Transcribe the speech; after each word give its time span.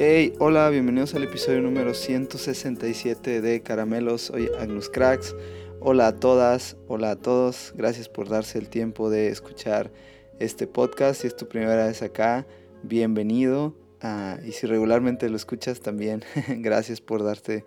Hey, 0.00 0.32
hola, 0.38 0.70
bienvenidos 0.70 1.16
al 1.16 1.24
episodio 1.24 1.60
número 1.60 1.92
167 1.92 3.40
de 3.40 3.62
Caramelos. 3.62 4.22
Soy 4.22 4.48
Agnus 4.56 4.88
Cracks. 4.88 5.34
Hola 5.80 6.06
a 6.06 6.14
todas, 6.20 6.76
hola 6.86 7.10
a 7.10 7.16
todos. 7.16 7.72
Gracias 7.74 8.08
por 8.08 8.28
darse 8.28 8.58
el 8.60 8.68
tiempo 8.68 9.10
de 9.10 9.26
escuchar 9.26 9.90
este 10.38 10.68
podcast. 10.68 11.22
Si 11.22 11.26
es 11.26 11.34
tu 11.34 11.48
primera 11.48 11.86
vez 11.86 12.00
acá, 12.02 12.46
bienvenido. 12.84 13.74
Ah, 14.00 14.38
y 14.46 14.52
si 14.52 14.68
regularmente 14.68 15.28
lo 15.28 15.34
escuchas 15.34 15.80
también, 15.80 16.22
gracias 16.48 17.00
por 17.00 17.24
darte 17.24 17.64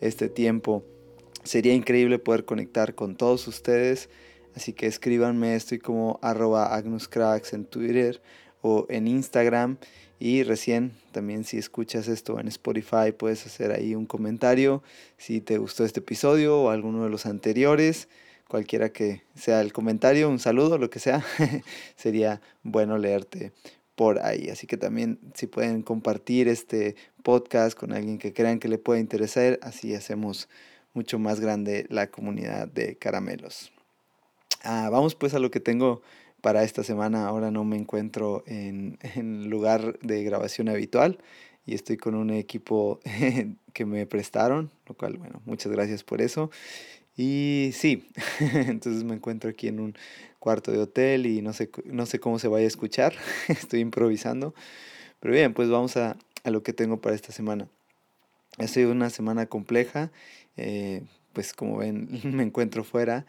este 0.00 0.28
tiempo. 0.28 0.84
Sería 1.42 1.74
increíble 1.74 2.20
poder 2.20 2.44
conectar 2.44 2.94
con 2.94 3.16
todos 3.16 3.48
ustedes. 3.48 4.08
Así 4.54 4.72
que 4.72 4.86
escríbanme, 4.86 5.56
estoy 5.56 5.80
como 5.80 6.20
arroba 6.22 6.76
agnuscracks 6.76 7.54
en 7.54 7.64
Twitter 7.64 8.22
o 8.62 8.86
en 8.88 9.06
Instagram. 9.06 9.76
Y 10.18 10.44
recién, 10.44 10.92
también 11.10 11.44
si 11.44 11.58
escuchas 11.58 12.08
esto 12.08 12.38
en 12.38 12.48
Spotify, 12.48 13.12
puedes 13.16 13.44
hacer 13.44 13.72
ahí 13.72 13.94
un 13.94 14.06
comentario 14.06 14.82
si 15.18 15.40
te 15.40 15.58
gustó 15.58 15.84
este 15.84 16.00
episodio 16.00 16.62
o 16.62 16.70
alguno 16.70 17.04
de 17.04 17.10
los 17.10 17.26
anteriores. 17.26 18.08
Cualquiera 18.48 18.90
que 18.90 19.22
sea 19.34 19.60
el 19.60 19.72
comentario, 19.72 20.28
un 20.28 20.38
saludo, 20.38 20.78
lo 20.78 20.90
que 20.90 21.00
sea, 21.00 21.24
sería 21.96 22.40
bueno 22.62 22.98
leerte 22.98 23.52
por 23.96 24.20
ahí. 24.20 24.48
Así 24.48 24.66
que 24.66 24.76
también 24.76 25.18
si 25.34 25.46
pueden 25.46 25.82
compartir 25.82 26.48
este 26.48 26.96
podcast 27.22 27.76
con 27.76 27.92
alguien 27.92 28.18
que 28.18 28.32
crean 28.32 28.58
que 28.58 28.68
le 28.68 28.78
pueda 28.78 29.00
interesar, 29.00 29.58
así 29.62 29.94
hacemos 29.94 30.48
mucho 30.94 31.18
más 31.18 31.40
grande 31.40 31.86
la 31.88 32.08
comunidad 32.08 32.68
de 32.68 32.96
caramelos. 32.96 33.72
Ah, 34.62 34.88
vamos 34.90 35.14
pues 35.14 35.34
a 35.34 35.38
lo 35.38 35.50
que 35.50 35.60
tengo 35.60 36.02
para 36.42 36.64
esta 36.64 36.84
semana 36.84 37.26
ahora 37.26 37.50
no 37.50 37.64
me 37.64 37.76
encuentro 37.76 38.44
en, 38.46 38.98
en 39.14 39.48
lugar 39.48 39.98
de 40.00 40.22
grabación 40.22 40.68
habitual 40.68 41.18
y 41.64 41.74
estoy 41.74 41.96
con 41.96 42.14
un 42.14 42.30
equipo 42.30 43.00
que 43.72 43.86
me 43.86 44.04
prestaron, 44.06 44.70
lo 44.86 44.94
cual, 44.94 45.16
bueno, 45.16 45.40
muchas 45.46 45.72
gracias 45.72 46.04
por 46.04 46.20
eso. 46.20 46.50
Y 47.16 47.70
sí, 47.72 48.08
entonces 48.40 49.04
me 49.04 49.14
encuentro 49.14 49.48
aquí 49.48 49.68
en 49.68 49.80
un 49.80 49.94
cuarto 50.38 50.72
de 50.72 50.78
hotel 50.78 51.26
y 51.26 51.40
no 51.40 51.52
sé, 51.52 51.70
no 51.84 52.04
sé 52.06 52.18
cómo 52.18 52.38
se 52.38 52.48
vaya 52.48 52.64
a 52.64 52.68
escuchar, 52.68 53.14
estoy 53.48 53.80
improvisando. 53.80 54.54
Pero 55.20 55.34
bien, 55.34 55.54
pues 55.54 55.70
vamos 55.70 55.96
a, 55.96 56.16
a 56.42 56.50
lo 56.50 56.62
que 56.62 56.72
tengo 56.72 57.00
para 57.00 57.14
esta 57.14 57.32
semana. 57.32 57.68
Ha 58.58 58.66
sido 58.66 58.90
una 58.90 59.08
semana 59.08 59.46
compleja, 59.46 60.10
eh, 60.56 61.02
pues 61.32 61.54
como 61.54 61.78
ven 61.78 62.20
me 62.24 62.42
encuentro 62.42 62.84
fuera 62.84 63.24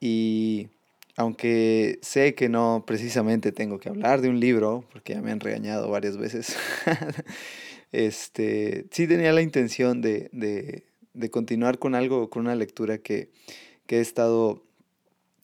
y 0.00 0.68
aunque 1.16 1.98
sé 2.02 2.34
que 2.34 2.48
no 2.48 2.84
precisamente 2.86 3.52
tengo 3.52 3.78
que 3.78 3.88
hablar 3.88 4.20
de 4.20 4.28
un 4.28 4.40
libro, 4.40 4.84
porque 4.92 5.14
ya 5.14 5.22
me 5.22 5.32
han 5.32 5.40
regañado 5.40 5.90
varias 5.90 6.16
veces, 6.16 6.56
este, 7.92 8.86
sí 8.90 9.06
tenía 9.06 9.32
la 9.32 9.42
intención 9.42 10.00
de, 10.00 10.30
de, 10.32 11.30
continuar 11.30 11.78
con 11.78 11.94
algo, 11.94 12.30
con 12.30 12.42
una 12.42 12.54
lectura 12.54 12.98
que, 12.98 13.30
que 13.86 13.98
he 13.98 14.00
estado 14.00 14.62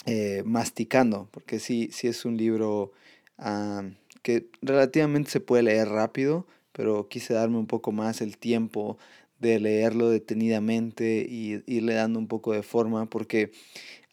eh, 0.07 0.43
masticando, 0.45 1.29
porque 1.31 1.59
sí, 1.59 1.91
sí 1.93 2.09
es 2.09 2.25
un 2.25 2.37
libro 2.37 2.93
ah, 3.39 3.83
que 4.23 4.49
relativamente 4.63 5.31
se 5.31 5.41
puede 5.41 5.65
leer 5.65 5.89
rápido, 5.89 6.47
pero 6.73 7.09
quise 7.09 7.35
darme 7.35 7.59
un 7.59 7.67
poco 7.67 7.93
más 7.93 8.21
el 8.21 8.39
tiempo 8.39 8.99
de 9.39 9.61
leerlo 9.61 10.11
detenidamente 10.11 11.27
y 11.29 11.63
irle 11.67 11.95
dando 11.95 12.19
un 12.19 12.27
poco 12.27 12.53
de 12.53 12.63
forma, 12.63 13.07
porque 13.07 13.51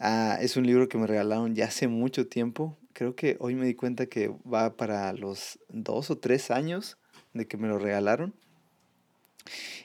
Ah, 0.05 0.37
es 0.41 0.57
un 0.57 0.67
libro 0.67 0.89
que 0.89 0.97
me 0.97 1.07
regalaron 1.07 1.55
ya 1.55 1.67
hace 1.67 1.87
mucho 1.87 2.27
tiempo. 2.27 2.77
Creo 2.91 3.15
que 3.15 3.37
hoy 3.39 3.55
me 3.55 3.65
di 3.65 3.73
cuenta 3.73 4.05
que 4.05 4.29
va 4.45 4.75
para 4.75 5.13
los 5.13 5.59
dos 5.69 6.11
o 6.11 6.17
tres 6.17 6.51
años 6.51 6.97
de 7.33 7.47
que 7.47 7.55
me 7.55 7.69
lo 7.69 7.79
regalaron. 7.79 8.33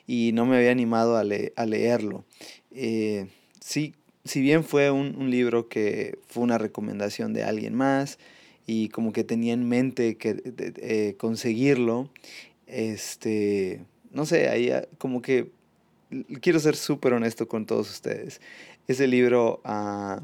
Y 0.05 0.31
no 0.33 0.45
me 0.45 0.57
había 0.57 0.71
animado 0.71 1.15
a, 1.15 1.23
leerlo. 1.23 2.25
Eh, 2.71 3.29
sí, 3.61 3.95
si 4.25 4.41
bien 4.41 4.65
fue 4.65 4.91
un, 4.91 5.31
libro 5.31 5.69
que 5.69 6.19
fue 6.27 6.43
una 6.43 6.57
recomendación 6.57 7.31
de 7.31 7.45
alguien 7.45 7.73
más 7.73 8.19
y 8.67 8.89
como 8.89 9.13
que 9.13 9.23
tenía 9.23 9.53
en 9.53 9.69
mente 9.69 10.17
que 10.17 10.43
eh, 10.43 11.15
conseguirlo, 11.17 12.09
este, 12.67 13.85
no 14.11 14.25
sé, 14.25 14.49
ahí 14.49 14.69
ah, 14.71 14.85
como 14.97 15.21
que 15.21 15.49
quiero 16.41 16.59
ser 16.59 16.75
súper 16.75 17.13
honesto 17.13 17.47
con 17.47 17.65
todos 17.65 17.89
ustedes 17.89 18.41
ese 18.89 19.07
libro 19.07 19.61
ah, 19.65 20.19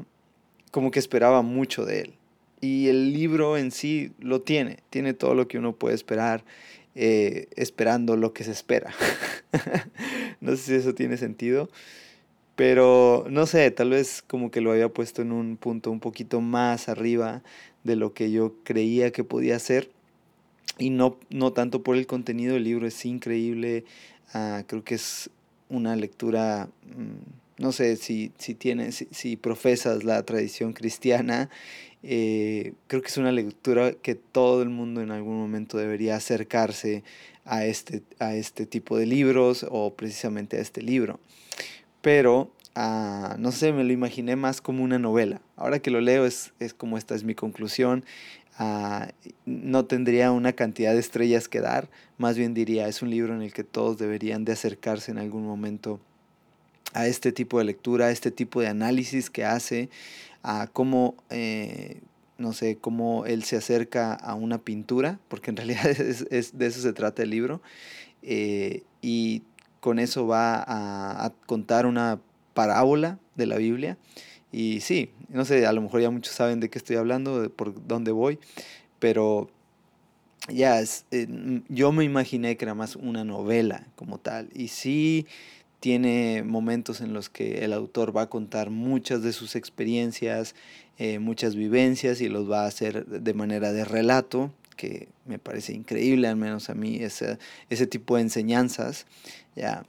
como 0.72 0.90
que 0.90 0.98
esperaba 0.98 1.42
mucho 1.42 1.84
de 1.84 2.00
él. 2.00 2.14
Y 2.60 2.88
el 2.88 3.12
libro 3.12 3.56
en 3.56 3.70
sí 3.70 4.10
lo 4.18 4.42
tiene, 4.42 4.80
tiene 4.90 5.14
todo 5.14 5.34
lo 5.34 5.46
que 5.46 5.58
uno 5.58 5.72
puede 5.72 5.94
esperar, 5.94 6.44
eh, 6.96 7.46
esperando 7.54 8.16
lo 8.16 8.32
que 8.32 8.42
se 8.42 8.50
espera. 8.50 8.92
no 10.40 10.56
sé 10.56 10.62
si 10.62 10.74
eso 10.74 10.94
tiene 10.94 11.16
sentido, 11.16 11.70
pero 12.56 13.24
no 13.30 13.46
sé, 13.46 13.70
tal 13.70 13.90
vez 13.90 14.20
como 14.26 14.50
que 14.50 14.60
lo 14.60 14.72
había 14.72 14.88
puesto 14.88 15.22
en 15.22 15.30
un 15.30 15.56
punto 15.56 15.92
un 15.92 16.00
poquito 16.00 16.40
más 16.40 16.88
arriba 16.88 17.44
de 17.84 17.94
lo 17.94 18.14
que 18.14 18.32
yo 18.32 18.56
creía 18.64 19.12
que 19.12 19.22
podía 19.22 19.60
ser. 19.60 19.90
Y 20.76 20.90
no, 20.90 21.18
no 21.30 21.52
tanto 21.52 21.84
por 21.84 21.96
el 21.96 22.08
contenido, 22.08 22.56
el 22.56 22.64
libro 22.64 22.88
es 22.88 23.06
increíble, 23.06 23.84
ah, 24.34 24.64
creo 24.66 24.82
que 24.82 24.96
es 24.96 25.30
una 25.68 25.94
lectura... 25.94 26.68
Mm, 26.82 27.45
no 27.58 27.72
sé 27.72 27.96
si, 27.96 28.32
si 28.38 28.54
tienes, 28.54 29.06
si, 29.10 29.36
profesas 29.36 30.04
la 30.04 30.22
tradición 30.24 30.72
cristiana, 30.72 31.48
eh, 32.02 32.74
creo 32.86 33.02
que 33.02 33.08
es 33.08 33.16
una 33.16 33.32
lectura 33.32 33.92
que 33.92 34.14
todo 34.14 34.62
el 34.62 34.68
mundo 34.68 35.00
en 35.00 35.10
algún 35.10 35.38
momento 35.38 35.78
debería 35.78 36.16
acercarse 36.16 37.02
a 37.44 37.64
este, 37.64 38.02
a 38.18 38.34
este 38.34 38.66
tipo 38.66 38.98
de 38.98 39.06
libros 39.06 39.66
o 39.70 39.94
precisamente 39.94 40.58
a 40.58 40.60
este 40.60 40.82
libro. 40.82 41.18
Pero, 42.02 42.52
ah, 42.74 43.36
no 43.38 43.52
sé, 43.52 43.72
me 43.72 43.84
lo 43.84 43.92
imaginé 43.92 44.36
más 44.36 44.60
como 44.60 44.84
una 44.84 44.98
novela. 44.98 45.40
Ahora 45.56 45.78
que 45.78 45.90
lo 45.90 46.00
leo 46.00 46.26
es, 46.26 46.52
es 46.60 46.74
como 46.74 46.98
esta 46.98 47.14
es 47.14 47.24
mi 47.24 47.34
conclusión. 47.34 48.04
Ah, 48.58 49.08
no 49.46 49.86
tendría 49.86 50.32
una 50.32 50.52
cantidad 50.52 50.92
de 50.92 51.00
estrellas 51.00 51.48
que 51.48 51.60
dar, 51.60 51.88
más 52.18 52.36
bien 52.36 52.54
diría, 52.54 52.88
es 52.88 53.02
un 53.02 53.10
libro 53.10 53.34
en 53.34 53.42
el 53.42 53.52
que 53.52 53.64
todos 53.64 53.98
deberían 53.98 54.44
de 54.44 54.52
acercarse 54.52 55.10
en 55.10 55.18
algún 55.18 55.44
momento 55.44 56.00
a 56.96 57.06
este 57.06 57.30
tipo 57.30 57.58
de 57.58 57.64
lectura, 57.64 58.06
a 58.06 58.10
este 58.10 58.30
tipo 58.30 58.60
de 58.62 58.68
análisis 58.68 59.28
que 59.28 59.44
hace, 59.44 59.90
a 60.42 60.66
cómo, 60.66 61.14
eh, 61.28 62.00
no 62.38 62.54
sé, 62.54 62.78
cómo 62.80 63.26
él 63.26 63.44
se 63.44 63.56
acerca 63.56 64.14
a 64.14 64.34
una 64.34 64.58
pintura, 64.58 65.20
porque 65.28 65.50
en 65.50 65.58
realidad 65.58 65.86
es, 66.30 66.58
de 66.58 66.66
eso 66.66 66.80
se 66.80 66.94
trata 66.94 67.22
el 67.22 67.30
libro, 67.30 67.60
eh, 68.22 68.82
y 69.02 69.42
con 69.80 69.98
eso 69.98 70.26
va 70.26 70.64
a, 70.66 71.32
contar 71.44 71.84
una 71.84 72.18
parábola 72.54 73.18
de 73.34 73.46
la 73.46 73.58
Biblia. 73.58 73.98
Y 74.50 74.80
sí, 74.80 75.10
no 75.28 75.44
sé, 75.44 75.66
a 75.66 75.72
lo 75.74 75.82
mejor 75.82 76.00
ya 76.00 76.10
muchos 76.10 76.34
saben 76.34 76.60
de 76.60 76.70
qué 76.70 76.78
estoy 76.78 76.96
hablando, 76.96 77.42
de 77.42 77.50
por 77.50 77.86
dónde 77.86 78.10
voy, 78.10 78.38
pero 79.00 79.50
ya, 80.48 80.80
eh, 81.10 81.62
yo 81.68 81.92
me 81.92 82.04
imaginé 82.04 82.56
que 82.56 82.64
era 82.64 82.74
más 82.74 82.96
una 82.96 83.22
novela 83.22 83.86
como 83.96 84.16
tal. 84.18 84.48
Y 84.54 84.68
sí, 84.68 85.26
tiene 85.86 86.42
momentos 86.42 87.00
en 87.00 87.12
los 87.12 87.30
que 87.30 87.64
el 87.64 87.72
autor 87.72 88.10
va 88.10 88.22
a 88.22 88.28
contar 88.28 88.70
muchas 88.70 89.22
de 89.22 89.32
sus 89.32 89.54
experiencias, 89.54 90.56
eh, 90.98 91.20
muchas 91.20 91.54
vivencias 91.54 92.20
y 92.20 92.28
los 92.28 92.50
va 92.50 92.64
a 92.64 92.66
hacer 92.66 93.06
de 93.06 93.34
manera 93.34 93.72
de 93.72 93.84
relato, 93.84 94.52
que 94.76 95.06
me 95.26 95.38
parece 95.38 95.74
increíble, 95.74 96.26
al 96.26 96.34
menos 96.34 96.70
a 96.70 96.74
mí, 96.74 96.96
ese, 96.96 97.38
ese 97.70 97.86
tipo 97.86 98.16
de 98.16 98.22
enseñanzas, 98.22 99.06
¿ya? 99.54 99.86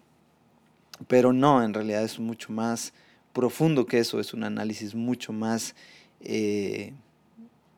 Pero 1.07 1.33
no, 1.33 1.63
en 1.63 1.73
realidad 1.73 2.03
es 2.03 2.19
mucho 2.19 2.53
más 2.53 2.93
profundo 3.33 3.87
que 3.87 3.97
eso, 3.97 4.19
es 4.19 4.35
un 4.35 4.43
análisis 4.43 4.93
mucho 4.93 5.33
más 5.33 5.73
eh, 6.21 6.93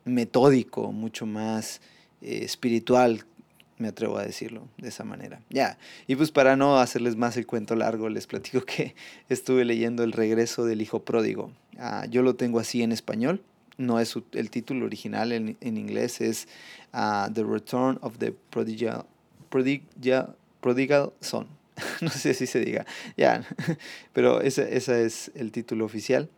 metódico, 0.03 0.91
mucho 0.91 1.25
más 1.25 1.79
eh, 2.21 2.41
espiritual, 2.43 3.23
me 3.79 3.87
atrevo 3.87 4.17
a 4.17 4.23
decirlo 4.23 4.67
de 4.77 4.89
esa 4.89 5.03
manera. 5.03 5.41
Ya, 5.49 5.79
y 6.05 6.15
pues 6.15 6.31
para 6.31 6.55
no 6.55 6.77
hacerles 6.77 7.15
más 7.15 7.35
el 7.37 7.47
cuento 7.47 7.75
largo, 7.75 8.09
les 8.09 8.27
platico 8.27 8.61
que 8.61 8.93
estuve 9.29 9.65
leyendo 9.65 10.03
El 10.03 10.11
regreso 10.11 10.65
del 10.65 10.81
hijo 10.81 11.03
pródigo. 11.03 11.51
Ah, 11.79 12.05
yo 12.09 12.21
lo 12.21 12.35
tengo 12.35 12.59
así 12.59 12.83
en 12.83 12.91
español, 12.91 13.41
no 13.77 13.99
es 13.99 14.13
el 14.33 14.51
título 14.51 14.85
original 14.85 15.31
en, 15.31 15.57
en 15.61 15.77
inglés, 15.77 16.21
es 16.21 16.47
ah, 16.93 17.29
The 17.33 17.43
Return 17.43 17.97
of 18.01 18.17
the 18.17 18.33
Prodigal, 18.49 19.05
Prodigal, 19.49 20.35
Prodigal 20.61 21.13
Son. 21.21 21.47
no 22.01 22.09
sé 22.09 22.33
si 22.33 22.45
se 22.45 22.59
diga, 22.59 22.85
ya, 23.15 23.47
pero 24.13 24.41
ese, 24.41 24.75
ese 24.75 25.05
es 25.05 25.31
el 25.35 25.51
título 25.51 25.85
oficial. 25.85 26.29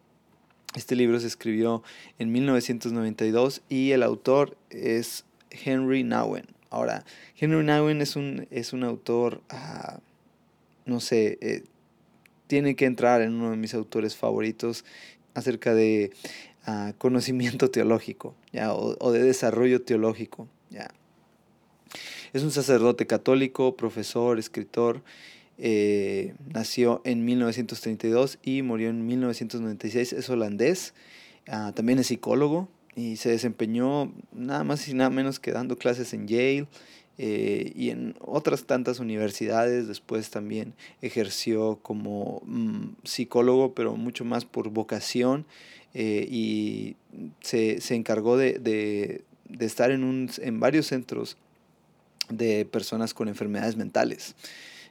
Este 0.75 0.95
libro 0.95 1.19
se 1.19 1.27
escribió 1.27 1.83
en 2.17 2.31
1992 2.31 3.61
y 3.67 3.91
el 3.91 4.03
autor 4.03 4.55
es 4.69 5.25
Henry 5.49 6.03
Nowen. 6.03 6.45
Ahora, 6.71 7.03
Henry 7.37 7.65
Nowen 7.65 8.01
es 8.01 8.15
un, 8.15 8.47
es 8.49 8.71
un 8.71 8.85
autor, 8.85 9.41
ah, 9.49 9.99
no 10.85 11.01
sé, 11.01 11.37
eh, 11.41 11.63
tiene 12.47 12.77
que 12.77 12.85
entrar 12.85 13.21
en 13.21 13.33
uno 13.33 13.51
de 13.51 13.57
mis 13.57 13.73
autores 13.73 14.15
favoritos 14.15 14.85
acerca 15.33 15.73
de 15.73 16.11
ah, 16.65 16.93
conocimiento 16.97 17.69
teológico, 17.69 18.35
¿ya? 18.53 18.73
O, 18.73 19.11
de 19.11 19.21
desarrollo 19.21 19.81
teológico. 19.81 20.47
¿ya? 20.69 20.89
Es 22.31 22.41
un 22.41 22.51
sacerdote 22.51 23.05
católico, 23.05 23.75
profesor, 23.75 24.39
escritor. 24.39 25.03
Eh, 25.57 26.33
nació 26.53 27.01
en 27.03 27.25
1932 27.25 28.39
y 28.43 28.61
murió 28.61 28.89
en 28.89 29.05
1996. 29.05 30.13
Es 30.13 30.29
holandés. 30.29 30.93
Ah, 31.49 31.73
también 31.75 31.99
es 31.99 32.07
psicólogo 32.07 32.69
y 32.95 33.17
se 33.17 33.29
desempeñó 33.29 34.13
nada 34.33 34.63
más 34.63 34.87
y 34.87 34.93
nada 34.93 35.09
menos 35.09 35.39
que 35.39 35.51
dando 35.51 35.77
clases 35.77 36.13
en 36.13 36.27
Yale 36.27 36.67
eh, 37.17 37.71
y 37.75 37.89
en 37.89 38.15
otras 38.19 38.65
tantas 38.65 38.99
universidades. 38.99 39.87
Después 39.87 40.29
también 40.29 40.73
ejerció 41.01 41.79
como 41.81 42.41
mm, 42.45 42.95
psicólogo, 43.03 43.73
pero 43.73 43.95
mucho 43.95 44.25
más 44.25 44.45
por 44.45 44.69
vocación 44.69 45.45
eh, 45.93 46.27
y 46.29 46.95
se, 47.41 47.81
se 47.81 47.95
encargó 47.95 48.37
de, 48.37 48.53
de, 48.59 49.23
de, 49.47 49.65
estar 49.65 49.91
en, 49.91 50.03
un, 50.03 50.29
en 50.39 50.59
varios 50.59 50.87
centros 50.87 51.37
de 52.29 52.65
personas 52.65 53.13
con 53.13 53.27
enfermedades 53.27 53.75
mentales. 53.75 54.35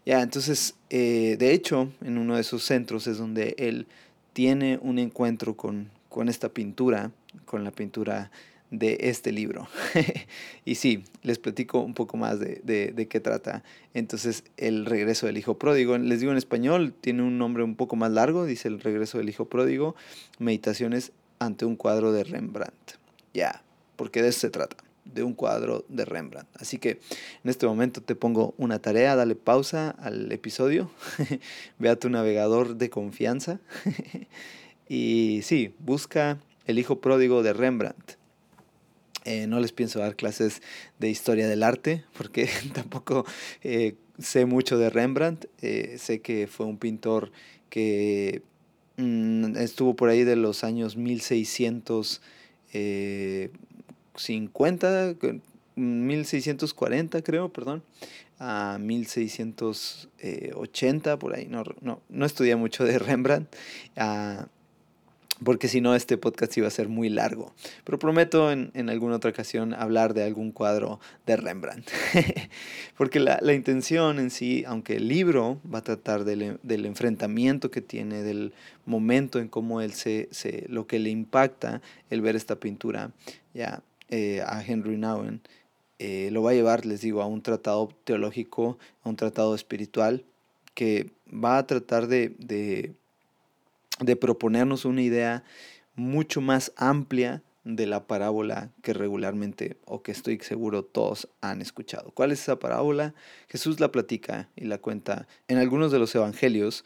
Ya, 0.06 0.23
entonces, 0.23 0.76
eh, 0.88 1.37
de 1.38 1.52
hecho, 1.52 1.93
en 2.02 2.19
uno 2.19 2.37
de 2.37 2.43
esos 2.43 2.64
centros 2.64 3.06
es 3.06 3.19
donde 3.19 3.55
él 3.58 3.87
tiene 4.32 4.79
un 4.82 4.99
encuentro 4.99 5.56
con, 5.56 5.91
con 6.08 6.29
esta 6.29 6.49
pintura, 6.49 7.12
con 7.44 7.65
la 7.65 7.71
pintura 7.71 8.31
de 8.71 8.99
este 9.00 9.32
libro. 9.32 9.69
y 10.65 10.77
sí, 10.77 11.05
les 11.23 11.38
platico 11.38 11.81
un 11.81 11.94
poco 11.94 12.17
más 12.17 12.38
de, 12.38 12.61
de, 12.65 12.93
de, 12.93 13.09
qué 13.09 13.21
trata. 13.21 13.65
Entonces, 13.94 14.44
el 14.56 14.87
regreso 14.87 15.27
del 15.27 15.38
hijo 15.38 15.59
pródigo, 15.59 15.99
les 15.99 16.21
digo 16.21 16.32
en 16.32 16.38
español, 16.38 16.94
tiene 17.00 17.23
un 17.23 17.38
nombre 17.38 17.65
un 17.65 17.75
poco 17.75 17.97
más 17.97 18.12
largo, 18.12 18.47
dice 18.47 18.69
el 18.69 18.81
regreso 18.81 19.19
del 19.19 19.29
hijo 19.29 19.47
pródigo, 19.47 19.97
meditaciones 20.38 21.12
ante 21.38 21.65
un 21.65 21.77
cuadro 21.77 22.12
de 22.12 22.25
Rembrandt. 22.25 22.99
Ya, 23.35 23.62
porque 23.97 24.23
de 24.23 24.29
eso 24.29 24.41
se 24.41 24.50
trata 24.50 24.76
de 25.05 25.23
un 25.23 25.35
cuadro 25.35 25.85
de 25.88 26.05
Rembrandt. 26.05 26.49
Así 26.56 26.79
que 26.79 27.00
en 27.43 27.50
este 27.50 27.67
momento 27.67 28.00
te 28.00 28.15
pongo 28.15 28.55
una 28.59 28.79
tarea, 28.79 29.17
dale 29.17 29.35
pausa 29.35 29.91
al 29.91 30.31
episodio, 30.33 30.91
ve 31.79 31.88
a 31.88 31.97
tu 31.97 32.11
navegador 32.11 32.76
de 32.76 32.91
confianza 32.91 33.61
y 34.88 35.41
sí, 35.43 35.75
busca 35.79 36.38
el 36.67 36.79
hijo 36.79 37.01
pródigo 37.01 37.43
de 37.43 37.53
Rembrandt. 37.53 38.17
Eh, 39.25 39.47
no 39.47 39.61
les 39.61 39.73
pienso 39.73 39.99
dar 39.99 40.17
clases 40.17 40.62
de 40.99 41.11
historia 41.11 41.47
del 41.47 41.62
arte 41.62 42.05
porque 42.17 42.49
tampoco 42.73 43.27
eh, 43.62 43.97
sé 44.19 44.47
mucho 44.47 44.79
de 44.79 44.91
Rembrandt. 44.91 45.47
Eh, 45.61 45.97
sé 45.99 46.21
que 46.21 46.47
fue 46.47 46.67
un 46.67 46.79
pintor 46.79 47.31
que 47.69 48.43
mm, 48.97 49.57
estuvo 49.57 49.95
por 49.95 50.09
ahí 50.09 50.25
de 50.25 50.37
los 50.37 50.65
años 50.65 50.97
1600. 50.97 52.23
50, 54.17 55.15
1640 55.75 57.23
creo, 57.23 57.53
perdón, 57.53 57.83
a 58.39 58.79
1680, 58.81 61.19
por 61.19 61.35
ahí, 61.35 61.47
no, 61.47 61.65
no, 61.81 62.01
no 62.09 62.27
estudié 62.27 62.57
mucho 62.57 62.85
de 62.85 62.99
Rembrandt, 62.99 63.55
uh, 63.97 64.47
porque 65.44 65.69
si 65.69 65.81
no 65.81 65.94
este 65.94 66.19
podcast 66.19 66.56
iba 66.56 66.66
a 66.66 66.70
ser 66.70 66.88
muy 66.88 67.08
largo. 67.08 67.52
Pero 67.84 67.98
prometo 67.98 68.50
en, 68.52 68.70
en 68.75 68.90
alguna 68.90 69.16
otra 69.16 69.31
ocasión 69.31 69.75
hablar 69.75 70.14
de 70.14 70.25
algún 70.25 70.52
cuadro 70.52 71.00
de 71.26 71.37
Rembrandt. 71.37 71.88
porque 72.96 73.20
la, 73.20 73.38
la, 73.42 73.54
intención 73.54 74.19
en 74.19 74.31
sí, 74.31 74.64
aunque 74.66 74.96
el 74.96 75.08
libro 75.08 75.60
va 75.72 75.78
a 75.78 75.82
tratar 75.82 76.25
del, 76.25 76.58
del, 76.62 76.87
enfrentamiento 76.87 77.70
que 77.70 77.81
tiene, 77.81 78.22
del 78.22 78.52
momento 78.87 79.38
en 79.38 79.48
cómo 79.48 79.81
él 79.81 79.92
se, 79.92 80.28
se, 80.31 80.66
lo 80.69 80.87
que 80.87 80.98
le 80.98 81.10
impacta 81.10 81.81
el 82.10 82.20
ver 82.20 82.37
esta 82.37 82.56
pintura, 82.56 83.12
ya 83.54 83.82
eh, 84.08 84.42
a 84.46 84.62
Henry 84.64 84.96
Nouwen, 84.96 85.40
eh, 85.98 86.31
lo 86.32 86.42
va 86.42 86.52
a 86.52 86.54
llevar, 86.54 86.87
les 86.87 87.02
digo, 87.02 87.20
a 87.20 87.26
un 87.26 87.42
tratado 87.42 87.90
teológico, 88.04 88.78
a 89.02 89.10
un 89.10 89.16
tratado 89.16 89.54
espiritual, 89.54 90.25
que 90.75 91.10
va 91.32 91.58
a 91.58 91.66
tratar 91.66 92.06
de, 92.06 92.34
de, 92.38 92.94
de 94.00 94.17
proponernos 94.17 94.85
una 94.85 95.02
idea 95.02 95.44
mucho 95.94 96.41
más 96.41 96.73
amplia 96.76 97.43
de 97.64 97.87
la 97.87 98.06
parábola 98.06 98.70
que 98.82 98.94
regularmente 98.94 99.76
o 99.85 100.02
que 100.02 100.12
estoy 100.12 100.38
seguro 100.38 100.82
todos 100.82 101.29
han 101.41 101.61
escuchado. 101.61 102.11
¿Cuál 102.12 102.32
es 102.32 102.41
esa 102.41 102.58
parábola? 102.58 103.14
Jesús 103.49 103.81
la 103.81 103.93
platica 103.93 104.49
y 104.56 104.64
la 104.64 104.79
cuenta 104.79 105.29
en 105.47 105.58
algunos 105.58 105.93
de 105.93 105.99
los 105.99 106.14
evangelios, 106.14 106.85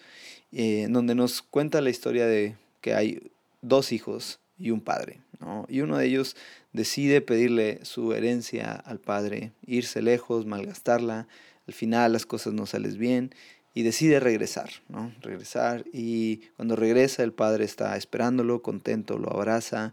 eh, 0.52 0.86
donde 0.90 1.14
nos 1.14 1.42
cuenta 1.42 1.80
la 1.80 1.90
historia 1.90 2.26
de 2.26 2.56
que 2.80 2.94
hay 2.94 3.30
dos 3.62 3.92
hijos 3.92 4.40
y 4.58 4.70
un 4.70 4.80
padre. 4.80 5.20
¿no? 5.40 5.64
Y 5.68 5.80
uno 5.80 5.96
de 5.96 6.06
ellos 6.06 6.36
decide 6.72 7.20
pedirle 7.20 7.80
su 7.84 8.12
herencia 8.12 8.72
al 8.72 8.98
padre, 8.98 9.52
irse 9.66 10.02
lejos, 10.02 10.44
malgastarla, 10.44 11.28
al 11.66 11.74
final 11.74 12.12
las 12.12 12.26
cosas 12.26 12.52
no 12.52 12.66
salen 12.66 12.98
bien 12.98 13.34
y 13.74 13.82
decide 13.82 14.20
regresar, 14.20 14.70
¿no? 14.88 15.12
Regresar 15.20 15.84
y 15.92 16.42
cuando 16.56 16.76
regresa 16.76 17.24
el 17.24 17.32
padre 17.32 17.64
está 17.64 17.96
esperándolo, 17.96 18.62
contento, 18.62 19.18
lo 19.18 19.32
abraza 19.32 19.92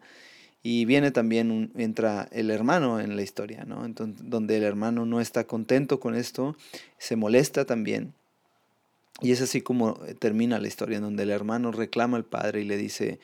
y 0.63 0.85
viene 0.85 1.09
también, 1.09 1.49
un, 1.49 1.71
entra 1.75 2.29
el 2.31 2.51
hermano 2.51 2.99
en 2.99 3.15
la 3.15 3.23
historia, 3.23 3.65
¿no? 3.65 3.83
Entonces, 3.83 4.29
donde 4.29 4.57
el 4.57 4.63
hermano 4.63 5.07
no 5.07 5.19
está 5.19 5.45
contento 5.45 5.99
con 5.99 6.13
esto, 6.13 6.55
se 6.99 7.15
molesta 7.15 7.65
también. 7.65 8.13
Y 9.21 9.31
es 9.31 9.41
así 9.41 9.61
como 9.61 9.95
termina 10.19 10.59
la 10.59 10.67
historia, 10.67 10.99
donde 10.99 11.23
el 11.23 11.31
hermano 11.31 11.71
reclama 11.71 12.17
al 12.17 12.25
padre 12.25 12.61
y 12.61 12.65
le 12.65 12.77
dice, 12.77 13.19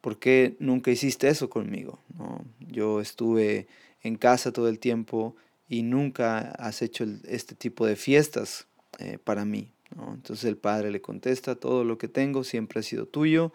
¿por 0.00 0.18
qué 0.18 0.56
nunca 0.60 0.92
hiciste 0.92 1.28
eso 1.28 1.50
conmigo? 1.50 1.98
¿No? 2.16 2.44
Yo 2.60 3.00
estuve 3.00 3.66
en 4.02 4.16
casa 4.16 4.52
todo 4.52 4.68
el 4.68 4.78
tiempo 4.78 5.34
y 5.68 5.82
nunca 5.82 6.52
has 6.52 6.82
hecho 6.82 7.04
este 7.26 7.56
tipo 7.56 7.86
de 7.86 7.96
fiestas 7.96 8.66
eh, 8.98 9.18
para 9.22 9.44
mí. 9.44 9.72
¿No? 9.94 10.14
Entonces 10.14 10.44
el 10.44 10.56
padre 10.56 10.90
le 10.90 11.00
contesta, 11.00 11.54
todo 11.54 11.84
lo 11.84 11.98
que 11.98 12.08
tengo 12.08 12.44
siempre 12.44 12.80
ha 12.80 12.82
sido 12.82 13.06
tuyo, 13.06 13.52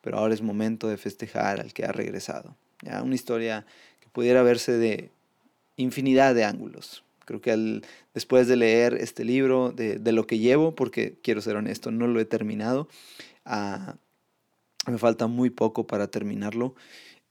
pero 0.00 0.18
ahora 0.18 0.34
es 0.34 0.42
momento 0.42 0.88
de 0.88 0.96
festejar 0.96 1.60
al 1.60 1.72
que 1.72 1.84
ha 1.84 1.92
regresado. 1.92 2.56
¿ya? 2.82 3.02
Una 3.02 3.14
historia 3.14 3.66
que 4.00 4.08
pudiera 4.08 4.42
verse 4.42 4.72
de 4.72 5.10
infinidad 5.76 6.34
de 6.34 6.44
ángulos. 6.44 7.04
Creo 7.24 7.40
que 7.40 7.52
al, 7.52 7.82
después 8.14 8.48
de 8.48 8.56
leer 8.56 8.94
este 8.94 9.24
libro, 9.24 9.70
de, 9.70 9.98
de, 9.98 10.12
lo 10.12 10.26
que 10.26 10.38
llevo, 10.38 10.74
porque 10.74 11.18
quiero 11.22 11.40
ser 11.40 11.56
honesto, 11.56 11.90
no 11.90 12.06
lo 12.06 12.18
he 12.20 12.24
terminado, 12.24 12.88
uh, 13.46 13.92
me 14.90 14.98
falta 14.98 15.26
muy 15.26 15.50
poco 15.50 15.86
para 15.86 16.08
terminarlo, 16.08 16.74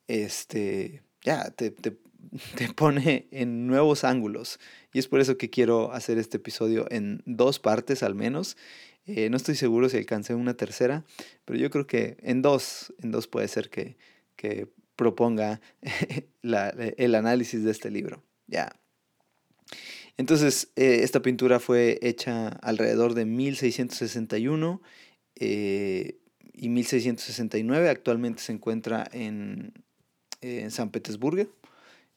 este, 0.08 1.04
ya, 1.22 1.52
te, 1.52 1.72
te, 1.72 1.98
te, 2.56 2.74
pone 2.74 3.28
en 3.32 3.68
nuevos 3.68 4.04
ángulos. 4.04 4.60
Y 4.94 5.00
es 5.00 5.08
por 5.08 5.20
eso 5.20 5.38
que 5.38 5.50
quiero 5.50 5.92
hacer 5.94 6.18
este 6.18 6.38
episodio 6.38 6.88
en 6.90 7.22
dos 7.26 7.60
partes 7.60 8.04
al 8.04 8.16
menos. 8.16 8.58
Eh, 9.06 9.30
no 9.30 9.38
estoy 9.38 9.56
seguro 9.56 9.90
si 9.90 9.98
alcancé 9.98 10.36
una 10.36 10.54
tercera, 10.54 11.04
pero 11.46 11.58
yo 11.58 11.70
creo 11.70 11.88
que 11.88 12.18
en 12.22 12.42
dos, 12.42 12.94
en 13.02 13.12
dos 13.12 13.28
puede 13.28 13.48
ser 13.48 13.70
que, 13.70 13.98
que 14.36 14.68
proponga 14.96 15.62
la, 16.42 16.70
el 16.70 17.16
análisis 17.16 17.64
de 17.64 17.72
este 17.72 17.90
libro. 17.90 18.24
Ya. 18.48 18.80
Entonces, 20.18 20.72
eh, 20.76 21.00
esta 21.04 21.22
pintura 21.22 21.60
fue 21.60 21.98
hecha 22.02 22.50
alrededor 22.50 23.14
de 23.14 23.26
1661. 23.26 24.82
Eh, 25.36 26.20
y 26.60 26.70
1669. 26.70 27.90
Actualmente 27.90 28.42
se 28.44 28.52
encuentra 28.52 29.08
en, 29.12 29.74
en 30.42 30.72
San 30.72 30.92
Petersburgo, 30.92 31.50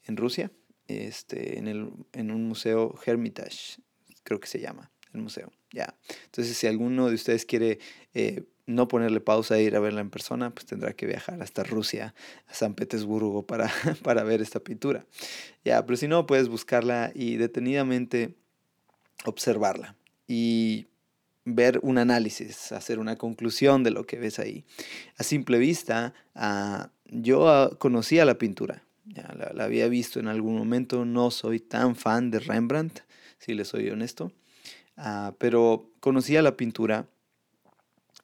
en 0.06 0.16
Rusia, 0.16 0.50
este, 0.88 1.58
en, 1.58 1.68
el, 1.68 1.90
en 2.12 2.30
un 2.30 2.48
museo 2.48 2.94
Hermitage, 3.04 3.80
creo 4.24 4.40
que 4.40 4.48
se 4.48 4.60
llama 4.60 4.90
el 5.12 5.22
museo. 5.22 5.52
Ya. 5.72 5.94
Entonces, 6.26 6.56
si 6.56 6.66
alguno 6.66 7.08
de 7.08 7.14
ustedes 7.14 7.44
quiere 7.46 7.78
eh, 8.14 8.44
no 8.66 8.88
ponerle 8.88 9.20
pausa 9.20 9.58
e 9.58 9.62
ir 9.62 9.76
a 9.76 9.80
verla 9.80 10.00
en 10.00 10.10
persona, 10.10 10.50
pues 10.50 10.66
tendrá 10.66 10.92
que 10.94 11.06
viajar 11.06 11.42
hasta 11.42 11.64
Rusia, 11.64 12.14
a 12.46 12.54
San 12.54 12.74
Petersburgo, 12.74 13.46
para, 13.46 13.70
para 14.02 14.22
ver 14.22 14.42
esta 14.42 14.60
pintura. 14.60 15.06
Ya, 15.64 15.84
pero 15.84 15.96
si 15.96 16.08
no, 16.08 16.26
puedes 16.26 16.48
buscarla 16.48 17.10
y 17.14 17.36
detenidamente 17.36 18.34
observarla. 19.24 19.96
Y 20.26 20.86
ver 21.44 21.80
un 21.82 21.98
análisis, 21.98 22.72
hacer 22.72 22.98
una 22.98 23.16
conclusión 23.16 23.82
de 23.82 23.90
lo 23.90 24.04
que 24.04 24.18
ves 24.18 24.38
ahí. 24.38 24.64
A 25.16 25.24
simple 25.24 25.58
vista, 25.58 26.14
uh, 26.36 26.88
yo 27.06 27.44
uh, 27.44 27.76
conocía 27.76 28.24
la 28.24 28.38
pintura, 28.38 28.84
ya 29.04 29.34
la, 29.54 29.64
había 29.64 29.88
visto 29.88 30.20
en 30.20 30.28
algún 30.28 30.56
momento, 30.56 31.04
no 31.04 31.30
soy 31.30 31.60
tan 31.60 31.96
fan 31.96 32.30
de 32.30 32.40
Rembrandt, 32.40 33.00
si 33.38 33.54
le 33.54 33.64
soy 33.64 33.90
honesto, 33.90 34.32
uh, 34.96 35.32
pero 35.38 35.90
conocía 36.00 36.42
la 36.42 36.56
pintura 36.56 37.08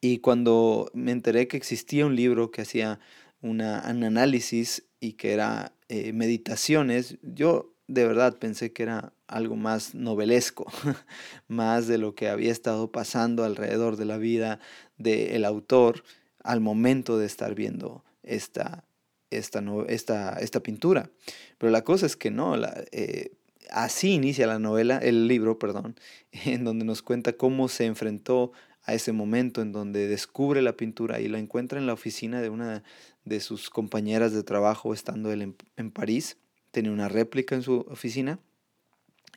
y 0.01 0.19
cuando 0.19 0.91
me 0.95 1.13
enteré 1.13 1.49
que 1.49 1.57
existía 1.57 2.07
un 2.07 2.15
libro 2.15 2.51
que 2.51 2.63
hacía 2.63 3.01
una, 3.43 3.85
un 3.89 4.05
análisis 4.05 4.85
y 5.01 5.15
que 5.15 5.33
era 5.33 5.73
eh, 5.89 6.13
meditaciones, 6.13 7.19
yo 7.23 7.75
de 7.89 8.07
verdad 8.07 8.39
pensé 8.39 8.73
que 8.73 8.85
era 8.85 9.13
algo 9.27 9.57
más 9.57 9.95
novelesco, 9.95 10.71
más 11.49 11.89
de 11.89 11.99
lo 11.99 12.15
que 12.15 12.29
había 12.29 12.53
estado 12.53 12.93
pasando 12.93 13.45
alrededor 13.45 13.97
de 13.97 14.05
la 14.05 14.19
vida 14.19 14.61
del 14.99 15.45
autor 15.45 16.05
al 16.45 16.61
momento 16.61 17.19
de 17.19 17.27
estar 17.27 17.55
viendo 17.55 18.05
esta, 18.23 18.85
esta, 19.31 19.63
esta, 19.89 20.33
esta 20.35 20.61
pintura. 20.61 21.11
Pero 21.59 21.71
la 21.71 21.83
cosa 21.83 22.07
es 22.07 22.17
que 22.17 22.31
no, 22.31 22.57
la, 22.57 22.85
eh, 22.93 23.33
así 23.71 24.13
inicia 24.13 24.47
la 24.47 24.59
novela, 24.59 24.99
el 24.99 25.29
libro, 25.29 25.59
perdón, 25.59 25.97
en 26.33 26.65
donde 26.65 26.85
nos 26.85 27.03
cuenta 27.03 27.35
cómo 27.35 27.69
se 27.69 27.87
enfrentó 27.87 28.53
a 28.85 28.95
ese 28.95 29.13
momento 29.13 29.61
en 29.61 29.71
donde 29.71 30.09
descubre 30.09 30.63
la 30.63 30.73
pintura 30.73 31.21
y 31.21 31.29
la 31.29 31.39
encuentra 31.39 31.79
en 31.79 31.87
la 31.87 31.93
oficina 31.93 32.41
de 32.41 32.49
una 32.49 32.83
de 33.27 33.41
sus 33.41 33.69
compañeras 33.69 34.33
de 34.33 34.43
trabajo 34.43 34.95
estando 34.95 35.31
él 35.31 35.55
en, 35.77 35.91
París. 35.91 36.39
Tenía 36.71 36.91
una 36.91 37.09
réplica 37.09 37.55
en 37.55 37.63
su 37.63 37.81
oficina 37.91 38.39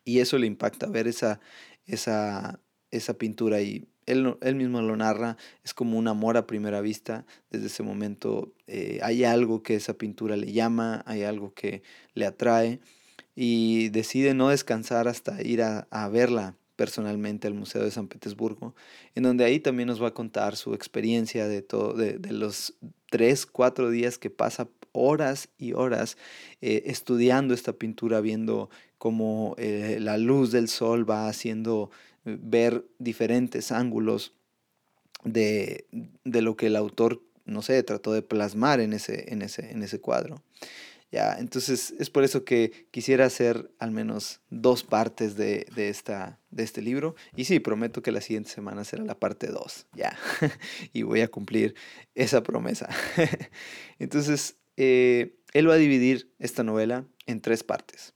y 0.05 0.19
eso 0.19 0.37
le 0.37 0.47
impacta 0.47 0.87
ver 0.87 1.05
esa, 1.05 1.41
esa, 1.85 2.60
esa 2.91 3.15
pintura 3.15 3.61
y 3.61 3.87
él, 4.05 4.35
él, 4.41 4.55
mismo 4.55 4.81
lo 4.81 4.95
narra, 4.95 5.37
es 5.63 5.73
como 5.73 5.97
un 5.97 6.07
amor 6.07 6.37
a 6.37 6.47
primera 6.47 6.81
vista. 6.81 7.25
Desde 7.49 7.67
ese 7.67 7.83
momento 7.83 8.53
eh, 8.67 8.99
hay 9.03 9.23
algo 9.23 9.63
que 9.63 9.75
esa 9.75 9.93
pintura 9.93 10.35
le 10.35 10.51
llama, 10.51 11.03
hay 11.05 11.23
algo 11.23 11.53
que 11.53 11.83
le 12.13 12.25
atrae 12.25 12.79
y 13.35 13.89
decide 13.89 14.33
no 14.33 14.49
descansar 14.49 15.07
hasta 15.07 15.41
ir 15.41 15.61
a, 15.61 15.87
a 15.91 16.09
verla 16.09 16.55
personalmente 16.81 17.47
al 17.47 17.53
Museo 17.53 17.83
de 17.83 17.91
San 17.91 18.07
Petersburgo, 18.07 18.73
en 19.13 19.21
donde 19.21 19.45
ahí 19.45 19.59
también 19.59 19.85
nos 19.85 20.01
va 20.01 20.07
a 20.07 20.13
contar 20.15 20.55
su 20.55 20.73
experiencia 20.73 21.47
de, 21.47 21.61
todo, 21.61 21.93
de, 21.93 22.17
los 22.31 22.73
tres, 23.11 23.45
cuatro 23.45 23.91
días 23.91 24.17
que 24.17 24.31
pasa 24.31 24.67
horas 24.91 25.49
y 25.59 25.73
horas 25.73 26.17
eh, 26.59 26.81
estudiando 26.87 27.53
esta 27.53 27.73
pintura, 27.73 28.19
viendo 28.19 28.71
cómo 28.97 29.53
eh, 29.59 29.99
la 30.01 30.17
luz 30.17 30.51
del 30.51 30.67
sol 30.69 31.07
va 31.07 31.27
haciendo 31.27 31.91
ver 32.25 32.85
diferentes 32.99 33.71
ángulos 33.71 34.33
de, 35.23 35.87
de, 36.23 36.41
lo 36.41 36.55
que 36.55 36.67
el 36.67 36.75
autor, 36.75 37.21
no 37.45 37.61
sé, 37.61 37.81
trató 37.83 38.13
de 38.13 38.21
plasmar 38.21 38.79
en 38.79 38.93
ese, 38.93 39.31
en 39.33 39.41
ese, 39.41 39.71
en 39.71 39.83
ese 39.83 39.99
cuadro. 39.99 40.43
Ya, 41.11 41.35
entonces 41.37 41.93
es 41.99 42.09
por 42.09 42.23
eso 42.23 42.45
que 42.45 42.87
quisiera 42.89 43.25
hacer 43.25 43.69
al 43.79 43.91
menos 43.91 44.39
dos 44.49 44.83
partes 44.83 45.35
de, 45.35 45.65
esta, 45.75 46.39
de 46.51 46.63
este 46.63 46.81
libro. 46.81 47.15
Y 47.35 47.43
sí, 47.43 47.59
prometo 47.59 48.01
que 48.01 48.13
la 48.13 48.21
siguiente 48.21 48.49
semana 48.49 48.85
será 48.85 49.03
la 49.03 49.19
parte 49.19 49.47
2, 49.47 49.87
ya. 49.93 50.17
y 50.93 51.01
voy 51.01 51.19
a 51.19 51.27
cumplir 51.27 51.75
esa 52.15 52.43
promesa. 52.43 52.87
entonces, 53.99 54.55
eh, 54.77 55.35
él 55.53 55.69
va 55.69 55.73
a 55.73 55.77
dividir 55.77 56.33
esta 56.39 56.63
novela 56.63 57.05
en 57.25 57.41
tres 57.41 57.63
partes. 57.63 58.13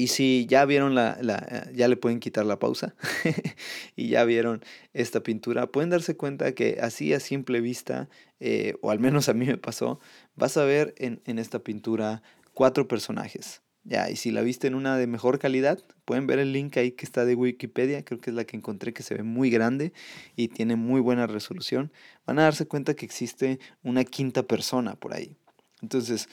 Y 0.00 0.06
si 0.06 0.46
ya 0.48 0.64
vieron 0.64 0.94
la, 0.94 1.18
la, 1.20 1.70
ya 1.74 1.86
le 1.86 1.94
pueden 1.94 2.20
quitar 2.20 2.46
la 2.46 2.58
pausa 2.58 2.94
y 3.96 4.08
ya 4.08 4.24
vieron 4.24 4.64
esta 4.94 5.22
pintura, 5.22 5.66
pueden 5.66 5.90
darse 5.90 6.16
cuenta 6.16 6.52
que 6.52 6.78
así 6.80 7.12
a 7.12 7.20
simple 7.20 7.60
vista, 7.60 8.08
eh, 8.38 8.76
o 8.80 8.90
al 8.90 8.98
menos 8.98 9.28
a 9.28 9.34
mí 9.34 9.44
me 9.44 9.58
pasó, 9.58 10.00
vas 10.36 10.56
a 10.56 10.64
ver 10.64 10.94
en, 10.96 11.20
en, 11.26 11.38
esta 11.38 11.58
pintura 11.58 12.22
cuatro 12.54 12.88
personajes. 12.88 13.60
Ya, 13.84 14.08
y 14.08 14.16
si 14.16 14.30
la 14.30 14.40
viste 14.40 14.68
en 14.68 14.74
una 14.74 14.96
de 14.96 15.06
mejor 15.06 15.38
calidad, 15.38 15.78
pueden 16.06 16.26
ver 16.26 16.38
el 16.38 16.54
link 16.54 16.78
ahí 16.78 16.92
que 16.92 17.04
está 17.04 17.26
de 17.26 17.34
Wikipedia, 17.34 18.02
creo 18.02 18.22
que 18.22 18.30
es 18.30 18.36
la 18.36 18.44
que 18.44 18.56
encontré 18.56 18.94
que 18.94 19.02
se 19.02 19.14
ve 19.16 19.22
muy 19.22 19.50
grande 19.50 19.92
y 20.34 20.48
tiene 20.48 20.76
muy 20.76 21.02
buena 21.02 21.26
resolución. 21.26 21.92
Van 22.24 22.38
a 22.38 22.44
darse 22.44 22.64
cuenta 22.64 22.94
que 22.94 23.04
existe 23.04 23.58
una 23.82 24.04
quinta 24.04 24.44
persona 24.44 24.94
por 24.94 25.12
ahí. 25.12 25.36
Entonces, 25.82 26.26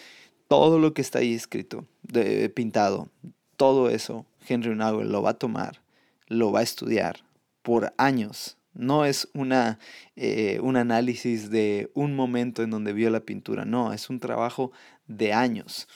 todo 0.47 0.79
lo 0.79 0.93
que 0.93 1.01
está 1.01 1.19
ahí 1.19 1.33
escrito, 1.33 1.86
de, 2.03 2.50
pintado, 2.50 3.09
todo 3.57 3.89
eso 3.89 4.25
Henry 4.47 4.73
Nagel 4.75 5.11
lo 5.11 5.21
va 5.21 5.31
a 5.31 5.39
tomar, 5.39 5.81
lo 6.27 6.51
va 6.51 6.61
a 6.61 6.63
estudiar 6.63 7.25
por 7.61 7.93
años. 7.97 8.57
No 8.73 9.05
es 9.05 9.27
una, 9.33 9.79
eh, 10.15 10.59
un 10.61 10.77
análisis 10.77 11.49
de 11.49 11.89
un 11.95 12.15
momento 12.15 12.61
en 12.61 12.69
donde 12.69 12.93
vio 12.93 13.09
la 13.09 13.21
pintura, 13.21 13.65
no, 13.65 13.91
es 13.91 14.09
un 14.09 14.19
trabajo 14.19 14.71
de 15.07 15.33
años. 15.33 15.87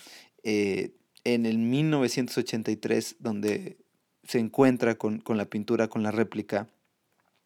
Eh, 0.44 0.92
en 1.24 1.46
el 1.46 1.60
1983, 1.60 3.18
donde 3.20 3.78
se 4.24 4.40
encuentra 4.40 4.96
con, 4.96 5.20
con 5.20 5.38
la 5.38 5.46
pintura, 5.46 5.88
con 5.88 6.02
la 6.02 6.10
réplica, 6.10 6.68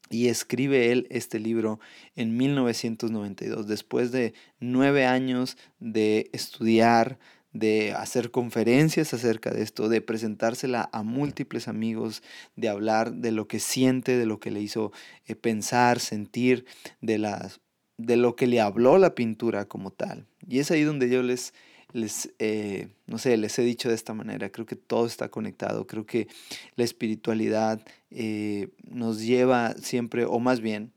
y 0.08 0.28
escribe 0.28 0.92
él 0.92 1.06
este 1.10 1.38
libro 1.38 1.80
en 2.14 2.36
1992, 2.36 3.66
después 3.66 4.12
de 4.12 4.34
nueve 4.60 5.04
años 5.04 5.58
de 5.80 6.30
estudiar, 6.32 7.18
de 7.58 7.92
hacer 7.92 8.30
conferencias 8.30 9.14
acerca 9.14 9.50
de 9.50 9.62
esto, 9.62 9.88
de 9.88 10.00
presentársela 10.00 10.88
a 10.92 11.02
múltiples 11.02 11.68
amigos, 11.68 12.22
de 12.54 12.68
hablar 12.68 13.12
de 13.12 13.32
lo 13.32 13.48
que 13.48 13.60
siente, 13.60 14.16
de 14.16 14.26
lo 14.26 14.40
que 14.40 14.50
le 14.50 14.60
hizo 14.60 14.92
eh, 15.26 15.34
pensar, 15.34 16.00
sentir, 16.00 16.66
de, 17.00 17.18
las, 17.18 17.60
de 17.96 18.16
lo 18.16 18.36
que 18.36 18.46
le 18.46 18.60
habló 18.60 18.98
la 18.98 19.14
pintura 19.14 19.66
como 19.66 19.90
tal. 19.90 20.26
Y 20.46 20.58
es 20.58 20.70
ahí 20.70 20.82
donde 20.82 21.08
yo 21.08 21.22
les, 21.22 21.54
les 21.92 22.32
eh, 22.38 22.88
no 23.06 23.18
sé, 23.18 23.36
les 23.36 23.58
he 23.58 23.62
dicho 23.62 23.88
de 23.88 23.94
esta 23.94 24.14
manera, 24.14 24.50
creo 24.50 24.66
que 24.66 24.76
todo 24.76 25.06
está 25.06 25.28
conectado, 25.28 25.86
creo 25.86 26.04
que 26.04 26.28
la 26.74 26.84
espiritualidad 26.84 27.80
eh, 28.10 28.68
nos 28.88 29.22
lleva 29.22 29.74
siempre, 29.74 30.24
o 30.24 30.38
más 30.38 30.60
bien, 30.60 30.92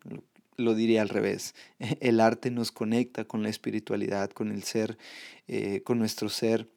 lo 0.59 0.75
diría 0.75 1.01
al 1.01 1.09
revés. 1.09 1.55
El 1.99 2.19
arte 2.19 2.51
nos 2.51 2.71
conecta 2.71 3.25
con 3.25 3.43
la 3.43 3.49
espiritualidad, 3.49 4.29
con 4.31 4.51
el 4.51 4.63
ser, 4.63 4.97
eh, 5.47 5.81
con 5.83 5.99
nuestro 5.99 6.29
ser 6.29 6.67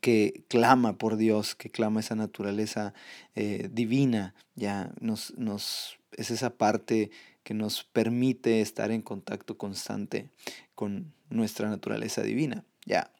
que 0.00 0.44
clama 0.48 0.98
por 0.98 1.16
Dios, 1.16 1.54
que 1.54 1.70
clama 1.70 2.00
esa 2.00 2.14
naturaleza 2.14 2.94
eh, 3.34 3.68
divina, 3.72 4.34
ya 4.54 4.92
nos, 5.00 5.36
nos, 5.36 5.98
es 6.12 6.30
esa 6.30 6.50
parte 6.50 7.10
que 7.42 7.54
nos 7.54 7.82
permite 7.84 8.60
estar 8.60 8.92
en 8.92 9.02
contacto 9.02 9.58
constante 9.58 10.28
con 10.74 11.12
nuestra 11.28 11.68
naturaleza 11.68 12.22
divina, 12.22 12.64
ya. 12.86 13.10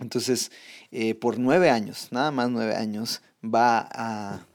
Entonces, 0.00 0.50
eh, 0.92 1.14
por 1.14 1.38
nueve 1.38 1.70
años, 1.70 2.08
nada 2.10 2.30
más 2.30 2.50
nueve 2.50 2.74
años, 2.74 3.22
va 3.42 3.88
a 3.92 4.46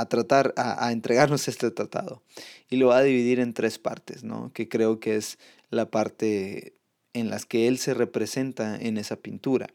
a 0.00 0.08
tratar, 0.08 0.54
a, 0.56 0.90
entregarnos 0.92 1.48
este 1.48 1.70
tratado. 1.70 2.22
Y 2.68 2.76
lo 2.76 2.88
va 2.88 2.98
a 2.98 3.02
dividir 3.02 3.40
en 3.40 3.52
tres 3.52 3.78
partes, 3.78 4.24
¿no? 4.24 4.52
Que 4.52 4.68
creo 4.68 5.00
que 5.00 5.16
es 5.16 5.38
la 5.70 5.90
parte 5.90 6.74
en 7.12 7.30
las 7.30 7.46
que 7.46 7.68
él 7.68 7.78
se 7.78 7.94
representa 7.94 8.76
en 8.76 8.96
esa 8.96 9.16
pintura. 9.16 9.68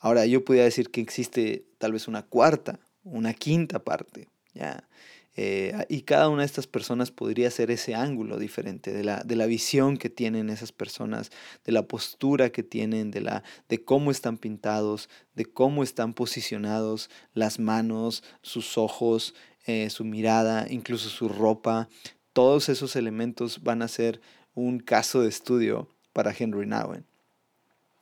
Ahora, 0.00 0.26
yo 0.26 0.44
podría 0.44 0.64
decir 0.64 0.90
que 0.90 1.00
existe 1.00 1.64
tal 1.78 1.92
vez 1.92 2.08
una 2.08 2.22
cuarta, 2.22 2.80
una 3.04 3.34
quinta 3.34 3.80
parte, 3.80 4.28
¿ya? 4.54 4.88
Eh, 5.34 5.86
y 5.88 6.02
cada 6.02 6.28
una 6.28 6.42
de 6.42 6.46
estas 6.46 6.66
personas 6.66 7.10
podría 7.10 7.50
ser 7.50 7.70
ese 7.70 7.94
ángulo 7.94 8.38
diferente 8.38 8.92
de 8.92 9.02
la, 9.02 9.22
de 9.22 9.34
la 9.34 9.46
visión 9.46 9.96
que 9.96 10.10
tienen 10.10 10.50
esas 10.50 10.72
personas, 10.72 11.30
de 11.64 11.72
la 11.72 11.86
postura 11.86 12.50
que 12.50 12.62
tienen, 12.62 13.10
de, 13.10 13.22
la, 13.22 13.42
de 13.68 13.82
cómo 13.82 14.10
están 14.10 14.36
pintados, 14.36 15.08
de 15.34 15.46
cómo 15.46 15.82
están 15.82 16.12
posicionados 16.12 17.08
las 17.32 17.58
manos, 17.58 18.22
sus 18.42 18.76
ojos, 18.76 19.34
eh, 19.64 19.88
su 19.88 20.04
mirada, 20.04 20.66
incluso 20.68 21.08
su 21.08 21.28
ropa. 21.28 21.88
Todos 22.34 22.68
esos 22.68 22.94
elementos 22.94 23.62
van 23.62 23.80
a 23.80 23.88
ser 23.88 24.20
un 24.54 24.80
caso 24.80 25.22
de 25.22 25.30
estudio 25.30 25.88
para 26.12 26.34
Henry 26.38 26.66
Nowen. 26.66 27.06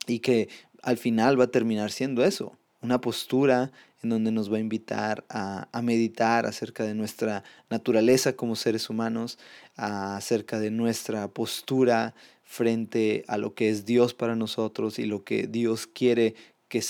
Y 0.06 0.18
que 0.18 0.48
al 0.82 0.96
final 0.96 1.38
va 1.38 1.44
a 1.44 1.50
terminar 1.50 1.92
siendo 1.92 2.24
eso, 2.24 2.58
una 2.80 3.00
postura 3.00 3.70
en 4.02 4.10
donde 4.10 4.32
nos 4.32 4.52
va 4.52 4.56
a 4.56 4.60
invitar 4.60 5.24
a, 5.28 5.68
meditar 5.82 6.46
acerca 6.46 6.84
de 6.84 6.94
nuestra 6.94 7.44
naturaleza 7.68 8.34
como 8.34 8.56
seres 8.56 8.88
humanos, 8.88 9.38
acerca 9.76 10.58
de 10.58 10.70
nuestra 10.70 11.28
postura 11.28 12.14
frente 12.44 13.24
a 13.28 13.36
lo 13.36 13.54
que 13.54 13.68
es 13.68 13.84
Dios 13.84 14.14
para 14.14 14.36
nosotros 14.36 14.98
y 14.98 15.04
lo 15.04 15.22
que 15.22 15.46
Dios 15.46 15.86
quiere 15.86 16.34
que, 16.68 16.82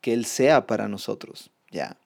que 0.00 0.12
Él 0.12 0.24
sea 0.24 0.66
para 0.66 0.88
nosotros. 0.88 1.50
Ya. 1.70 1.96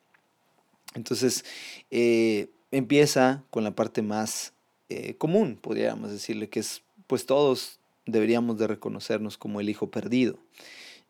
Entonces, 0.95 1.45
eh, 1.91 2.49
empieza 2.71 3.45
con 3.51 3.63
la 3.63 3.73
parte 3.73 4.03
más 4.03 4.53
eh, 4.89 5.15
común, 5.17 5.57
podríamos 5.61 6.11
decirle, 6.11 6.49
que 6.49 6.61
es, 6.61 6.83
pues 7.07 7.27
todos 7.27 7.79
deberíamos 8.07 8.59
de 8.59 8.67
reconocernos 8.67 9.39
como 9.39 9.61
el 9.61 9.69
hijo 9.69 9.91
perdido. 9.91 10.39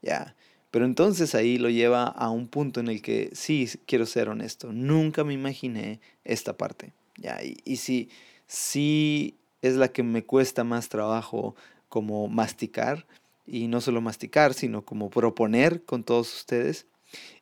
Ya. 0.02 0.34
Pero 0.70 0.84
entonces 0.84 1.34
ahí 1.34 1.58
lo 1.58 1.68
lleva 1.68 2.04
a 2.04 2.30
un 2.30 2.48
punto 2.48 2.80
en 2.80 2.88
el 2.88 3.02
que 3.02 3.30
sí, 3.32 3.68
quiero 3.86 4.06
ser 4.06 4.28
honesto, 4.28 4.72
nunca 4.72 5.24
me 5.24 5.34
imaginé 5.34 6.00
esta 6.24 6.56
parte. 6.56 6.92
¿ya? 7.16 7.42
Y, 7.42 7.58
y 7.64 7.76
sí, 7.76 8.08
sí 8.46 9.36
es 9.62 9.74
la 9.74 9.88
que 9.88 10.02
me 10.02 10.24
cuesta 10.24 10.64
más 10.64 10.88
trabajo 10.88 11.54
como 11.88 12.28
masticar, 12.28 13.06
y 13.50 13.66
no 13.66 13.80
solo 13.80 14.00
masticar, 14.00 14.54
sino 14.54 14.84
como 14.84 15.10
proponer 15.10 15.82
con 15.82 16.04
todos 16.04 16.32
ustedes, 16.34 16.86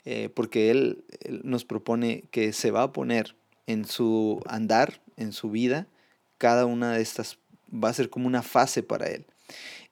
eh, 0.04 0.30
porque 0.30 0.70
él, 0.70 1.04
nos 1.44 1.64
propone 1.64 2.24
que 2.30 2.52
se 2.54 2.70
va 2.70 2.82
a 2.82 2.92
poner 2.92 3.36
en 3.66 3.84
su 3.84 4.42
andar, 4.46 5.02
en 5.16 5.32
su 5.32 5.50
vida, 5.50 5.86
cada 6.38 6.64
una 6.64 6.94
de 6.94 7.02
estas 7.02 7.38
va 7.72 7.90
a 7.90 7.92
ser 7.94 8.08
como 8.08 8.26
una 8.26 8.42
fase 8.42 8.82
para 8.82 9.08
él. 9.08 9.26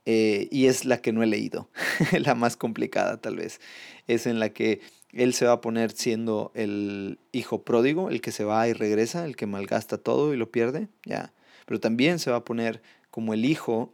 Eh, 0.08 0.46
y 0.52 0.66
es 0.66 0.84
la 0.84 1.02
que 1.02 1.12
no 1.12 1.24
he 1.24 1.26
leído, 1.26 1.68
la 2.18 2.36
más 2.36 2.56
complicada 2.56 3.20
tal 3.20 3.36
vez. 3.36 3.60
Es 4.06 4.26
en 4.26 4.38
la 4.38 4.50
que 4.50 4.80
él 5.12 5.34
se 5.34 5.46
va 5.46 5.52
a 5.52 5.60
poner 5.60 5.90
siendo 5.90 6.52
el 6.54 7.18
hijo 7.32 7.64
pródigo, 7.64 8.08
el 8.08 8.20
que 8.20 8.30
se 8.30 8.44
va 8.44 8.68
y 8.68 8.72
regresa, 8.72 9.24
el 9.24 9.34
que 9.34 9.46
malgasta 9.46 9.98
todo 9.98 10.32
y 10.32 10.36
lo 10.36 10.50
pierde, 10.50 10.88
ya. 11.04 11.32
Pero 11.66 11.80
también 11.80 12.20
se 12.20 12.30
va 12.30 12.38
a 12.38 12.44
poner 12.44 12.82
como 13.10 13.34
el 13.34 13.44
hijo 13.44 13.92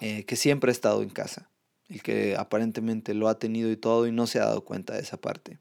eh, 0.00 0.24
que 0.24 0.36
siempre 0.36 0.70
ha 0.70 0.72
estado 0.72 1.02
en 1.02 1.08
casa, 1.08 1.48
el 1.88 2.02
que 2.02 2.36
aparentemente 2.36 3.14
lo 3.14 3.28
ha 3.28 3.38
tenido 3.38 3.70
y 3.70 3.76
todo 3.76 4.06
y 4.06 4.12
no 4.12 4.26
se 4.26 4.40
ha 4.40 4.44
dado 4.44 4.62
cuenta 4.62 4.94
de 4.94 5.00
esa 5.00 5.16
parte. 5.16 5.58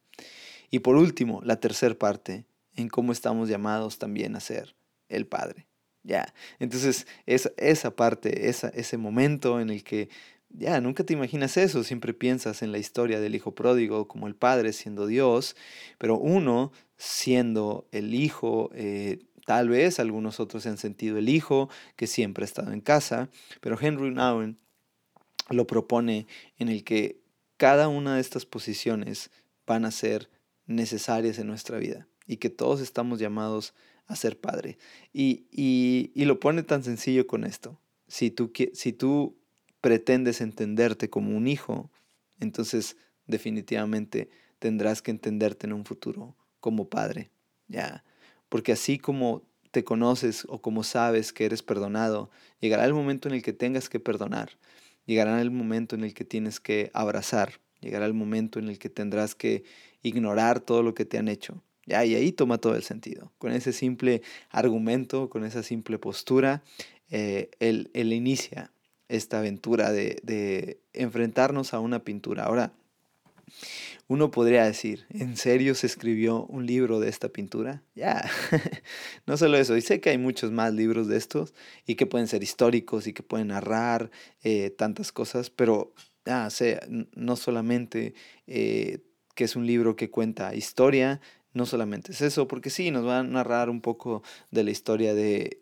Y 0.70 0.80
por 0.80 0.98
último, 0.98 1.42
la 1.44 1.62
tercera 1.62 1.96
parte, 1.96 2.46
en 2.76 2.90
cómo 2.90 3.14
estamos 3.14 3.48
llamados 3.48 3.98
también 3.98 4.36
a 4.36 4.42
ser 4.42 4.76
el 5.08 5.26
Padre. 5.26 5.68
Ya, 6.08 6.34
entonces 6.60 7.06
esa, 7.26 7.52
esa 7.58 7.94
parte, 7.94 8.48
esa, 8.48 8.70
ese 8.70 8.96
momento 8.96 9.60
en 9.60 9.70
el 9.70 9.84
que 9.84 10.08
ya 10.48 10.80
nunca 10.80 11.04
te 11.04 11.12
imaginas 11.12 11.58
eso, 11.58 11.84
siempre 11.84 12.14
piensas 12.14 12.62
en 12.62 12.72
la 12.72 12.78
historia 12.78 13.20
del 13.20 13.36
hijo 13.36 13.54
pródigo 13.54 14.08
como 14.08 14.28
el 14.28 14.34
Padre 14.34 14.72
siendo 14.72 15.06
Dios, 15.06 15.58
pero 15.98 16.18
uno 16.18 16.72
siendo 16.96 17.90
el 17.92 18.16
hijo, 18.16 18.70
eh, 18.74 19.20
tal 19.46 19.68
vez 19.68 20.00
algunos 20.00 20.40
otros 20.40 20.66
han 20.66 20.78
sentido 20.78 21.18
el 21.18 21.28
hijo 21.28 21.70
que 21.98 22.08
siempre 22.08 22.46
ha 22.46 22.46
estado 22.46 22.72
en 22.72 22.80
casa, 22.80 23.30
pero 23.60 23.78
Henry 23.78 24.10
Nouwen 24.12 24.58
lo 25.50 25.68
propone 25.68 26.26
en 26.58 26.70
el 26.70 26.86
que 26.86 27.20
cada 27.58 27.90
una 27.90 28.16
de 28.16 28.22
estas 28.22 28.46
posiciones 28.46 29.30
van 29.66 29.84
a 29.84 29.92
ser 29.92 30.30
necesarias 30.68 31.38
en 31.38 31.48
nuestra 31.48 31.80
vida 31.80 32.08
y 32.26 32.38
que 32.38 32.50
todos 32.50 32.80
estamos 32.80 33.20
llamados 33.20 33.74
a 34.08 34.16
ser 34.16 34.40
padre. 34.40 34.78
Y, 35.14 35.48
y, 35.52 36.26
lo 36.26 36.40
pone 36.40 36.64
tan 36.64 36.84
sencillo 36.84 37.28
con 37.28 37.44
esto. 37.44 37.80
Si 38.08 38.32
tú, 38.32 38.52
si 38.74 38.94
tú 38.94 39.38
pretendes 39.82 40.42
entenderte 40.42 41.10
como 41.10 41.36
un 41.36 41.48
hijo, 41.48 41.92
entonces 42.40 42.98
definitivamente 43.26 44.30
tendrás 44.60 45.02
que 45.02 45.12
entenderte 45.12 45.68
en 45.68 45.74
un 45.74 45.86
futuro 45.86 46.36
como 46.60 46.90
padre. 46.90 47.30
Ya, 47.68 48.04
porque 48.50 48.72
así 48.72 48.98
como 48.98 49.44
te 49.72 49.84
conoces 49.84 50.46
o 50.48 50.62
como 50.62 50.84
sabes 50.84 51.34
que 51.34 51.46
eres 51.46 51.62
perdonado, 51.62 52.32
llegará 52.60 52.86
el 52.86 52.94
momento 52.94 53.28
en 53.28 53.36
el 53.36 53.44
que 53.44 53.54
tengas 53.54 53.90
que 53.90 54.00
perdonar. 54.00 54.58
Llegará 55.06 55.42
el 55.42 55.52
momento 55.52 55.96
en 55.96 56.04
el 56.04 56.14
que 56.14 56.26
tienes 56.26 56.60
que 56.60 56.92
abrazar. 56.94 57.60
Llegará 57.82 58.06
el 58.06 58.14
momento 58.14 58.60
en 58.60 58.70
el 58.70 58.80
que 58.80 58.90
tendrás 58.90 59.36
que 59.36 59.64
ignorar 60.02 60.60
todo 60.60 60.84
lo 60.84 60.94
que 60.94 61.06
te 61.06 61.18
han 61.18 61.28
hecho. 61.28 61.64
Ya, 61.88 62.04
y 62.04 62.16
ahí 62.16 62.34
toma 62.34 62.58
todo 62.58 62.76
el 62.76 62.84
sentido. 62.84 63.32
Con 63.38 63.54
ese 63.54 63.72
simple 63.72 64.22
argumento, 64.50 65.30
con 65.30 65.46
esa 65.46 65.64
simple 65.64 65.98
postura, 65.98 66.62
eh, 67.10 67.50
él, 67.60 67.90
inicia 67.94 68.72
esta 69.08 69.40
aventura 69.40 69.92
de, 69.94 70.20
de, 70.22 70.82
enfrentarnos 70.92 71.74
a 71.74 71.80
una 71.80 72.04
pintura. 72.04 72.44
Ahora, 72.44 72.74
uno 74.10 74.32
podría 74.32 74.66
decir, 74.66 75.06
¿en 75.10 75.38
serio 75.38 75.76
se 75.76 75.88
escribió 75.88 76.46
un 76.48 76.66
libro 76.66 77.00
de 77.00 77.08
esta 77.08 77.30
pintura? 77.30 77.84
Ya, 77.96 78.30
no 79.26 79.38
solo 79.38 79.58
eso, 79.58 79.78
y 79.78 79.82
sé 79.82 80.02
que 80.02 80.10
hay 80.10 80.18
muchos 80.18 80.52
más 80.52 80.74
libros 80.74 81.08
de 81.08 81.16
estos 81.16 81.54
y 81.86 81.96
que 81.96 82.06
pueden 82.06 82.28
ser 82.28 82.44
históricos 82.44 83.08
y 83.08 83.14
que 83.14 83.24
pueden 83.24 83.48
narrar 83.48 84.12
eh, 84.44 84.72
tantas 84.72 85.14
cosas, 85.14 85.50
pero 85.50 85.94
ah, 86.26 86.50
sé, 86.50 86.82
no 87.16 87.38
solamente 87.38 88.14
eh, 88.46 89.00
que 89.36 89.44
es 89.44 89.56
un 89.56 89.68
libro 89.68 89.96
que 89.96 90.10
cuenta 90.10 90.56
historia, 90.56 91.22
no 91.54 91.66
solamente 91.66 92.12
es 92.12 92.22
eso, 92.22 92.48
porque 92.48 92.70
sí, 92.70 92.92
nos 92.92 93.06
va 93.06 93.20
a 93.20 93.24
narrar 93.24 93.70
un 93.70 93.82
poco 93.82 94.24
de 94.52 94.64
la 94.64 94.72
historia 94.72 95.14
de, 95.14 95.60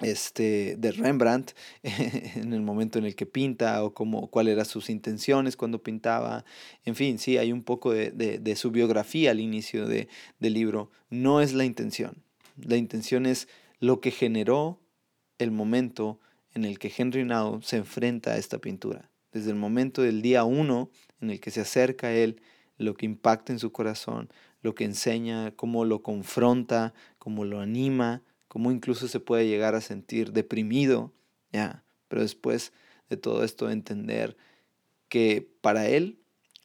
este, 0.00 0.76
de 0.78 0.92
Rembrandt 0.92 1.52
en 1.82 2.52
el 2.52 2.62
momento 2.62 2.98
en 2.98 3.04
el 3.04 3.14
que 3.14 3.26
pinta 3.26 3.82
o 3.84 3.94
cómo, 3.94 4.28
cuáles 4.28 4.52
eran 4.52 4.64
sus 4.64 4.90
intenciones 4.90 5.56
cuando 5.56 5.82
pintaba. 5.82 6.44
En 6.84 6.94
fin, 6.94 7.18
sí, 7.18 7.38
hay 7.38 7.52
un 7.52 7.62
poco 7.62 7.92
de, 7.92 8.56
su 8.56 8.70
biografía 8.70 9.30
al 9.30 9.40
inicio 9.40 9.86
de, 9.86 10.08
del 10.38 10.54
libro. 10.54 10.90
No 11.10 11.40
es 11.40 11.52
la 11.52 11.64
intención. 11.64 12.22
La 12.56 12.76
intención 12.76 13.26
es 13.26 13.48
lo 13.80 14.00
que 14.00 14.10
generó 14.10 14.78
el 15.38 15.50
momento 15.50 16.20
en 16.54 16.64
el 16.64 16.78
que 16.78 16.92
Henry 16.94 17.24
Now 17.24 17.62
se 17.62 17.76
enfrenta 17.76 18.32
a 18.32 18.36
esta 18.36 18.58
pintura. 18.58 19.10
Desde 19.32 19.50
el 19.50 19.56
momento 19.56 20.02
del 20.02 20.20
día 20.20 20.44
uno 20.44 20.90
en 21.20 21.30
el 21.30 21.40
que 21.40 21.50
se 21.50 21.62
acerca 21.62 22.08
a 22.08 22.12
él, 22.12 22.40
lo 22.76 22.94
que 22.94 23.06
impacta 23.06 23.52
en 23.52 23.58
su 23.58 23.72
corazón, 23.72 24.28
lo 24.62 24.74
que 24.74 24.84
enseña, 24.84 25.50
cómo 25.56 25.84
lo 25.84 26.02
confronta, 26.02 26.94
cómo 27.18 27.44
lo 27.44 27.60
anima, 27.60 28.22
cómo 28.48 28.70
incluso 28.70 29.08
se 29.08 29.20
puede 29.20 29.46
llegar 29.46 29.74
a 29.74 29.80
sentir 29.80 30.32
deprimido, 30.32 31.12
ya, 31.52 31.84
pero 32.08 32.22
después 32.22 32.72
de 33.10 33.16
todo 33.16 33.44
esto 33.44 33.70
entender 33.70 34.36
que 35.08 35.46
para 35.60 35.88
él 35.88 36.18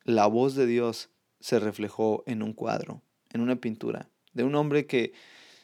la 0.03 0.27
voz 0.27 0.55
de 0.55 0.65
Dios 0.65 1.09
se 1.39 1.59
reflejó 1.59 2.23
en 2.27 2.41
un 2.41 2.53
cuadro, 2.53 3.01
en 3.33 3.41
una 3.41 3.57
pintura, 3.57 4.09
de 4.33 4.43
un 4.43 4.55
hombre 4.55 4.85
que, 4.85 5.13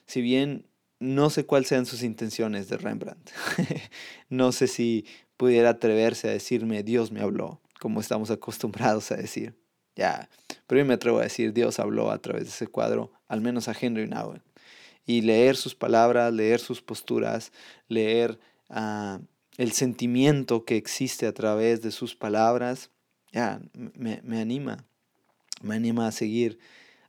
si 0.05 0.21
bien 0.21 0.65
no 0.99 1.29
sé 1.29 1.45
cuáles 1.45 1.67
sean 1.67 1.85
sus 1.85 2.03
intenciones 2.03 2.67
de 2.67 2.77
Rembrandt, 2.77 3.31
no 4.29 4.51
sé 4.51 4.67
si 4.67 5.05
pudiera 5.37 5.69
atreverse 5.69 6.29
a 6.29 6.31
decirme 6.31 6.83
Dios 6.83 7.11
me 7.11 7.21
habló, 7.21 7.61
como 7.79 7.99
estamos 7.99 8.31
acostumbrados 8.31 9.11
a 9.11 9.15
decir, 9.15 9.55
ya, 9.95 10.29
pero 10.67 10.81
yo 10.81 10.85
me 10.85 10.95
atrevo 10.95 11.19
a 11.19 11.23
decir, 11.23 11.53
Dios 11.53 11.79
habló 11.79 12.11
a 12.11 12.19
través 12.19 12.43
de 12.43 12.49
ese 12.49 12.67
cuadro, 12.67 13.11
al 13.27 13.41
menos 13.41 13.67
a 13.67 13.75
Henry 13.79 14.07
Nowell. 14.07 14.41
Y 15.05 15.21
leer 15.21 15.55
sus 15.55 15.75
palabras, 15.75 16.33
leer 16.33 16.59
sus 16.59 16.81
posturas, 16.81 17.51
leer 17.87 18.39
ah, 18.69 19.19
el 19.57 19.71
sentimiento 19.73 20.65
que 20.65 20.77
existe 20.77 21.27
a 21.27 21.33
través 21.33 21.81
de 21.81 21.91
sus 21.91 22.15
palabras, 22.15 22.89
ya, 23.31 23.61
me, 23.73 24.21
me 24.23 24.39
anima, 24.39 24.85
me 25.61 25.75
anima 25.75 26.07
a 26.07 26.11
seguir 26.11 26.59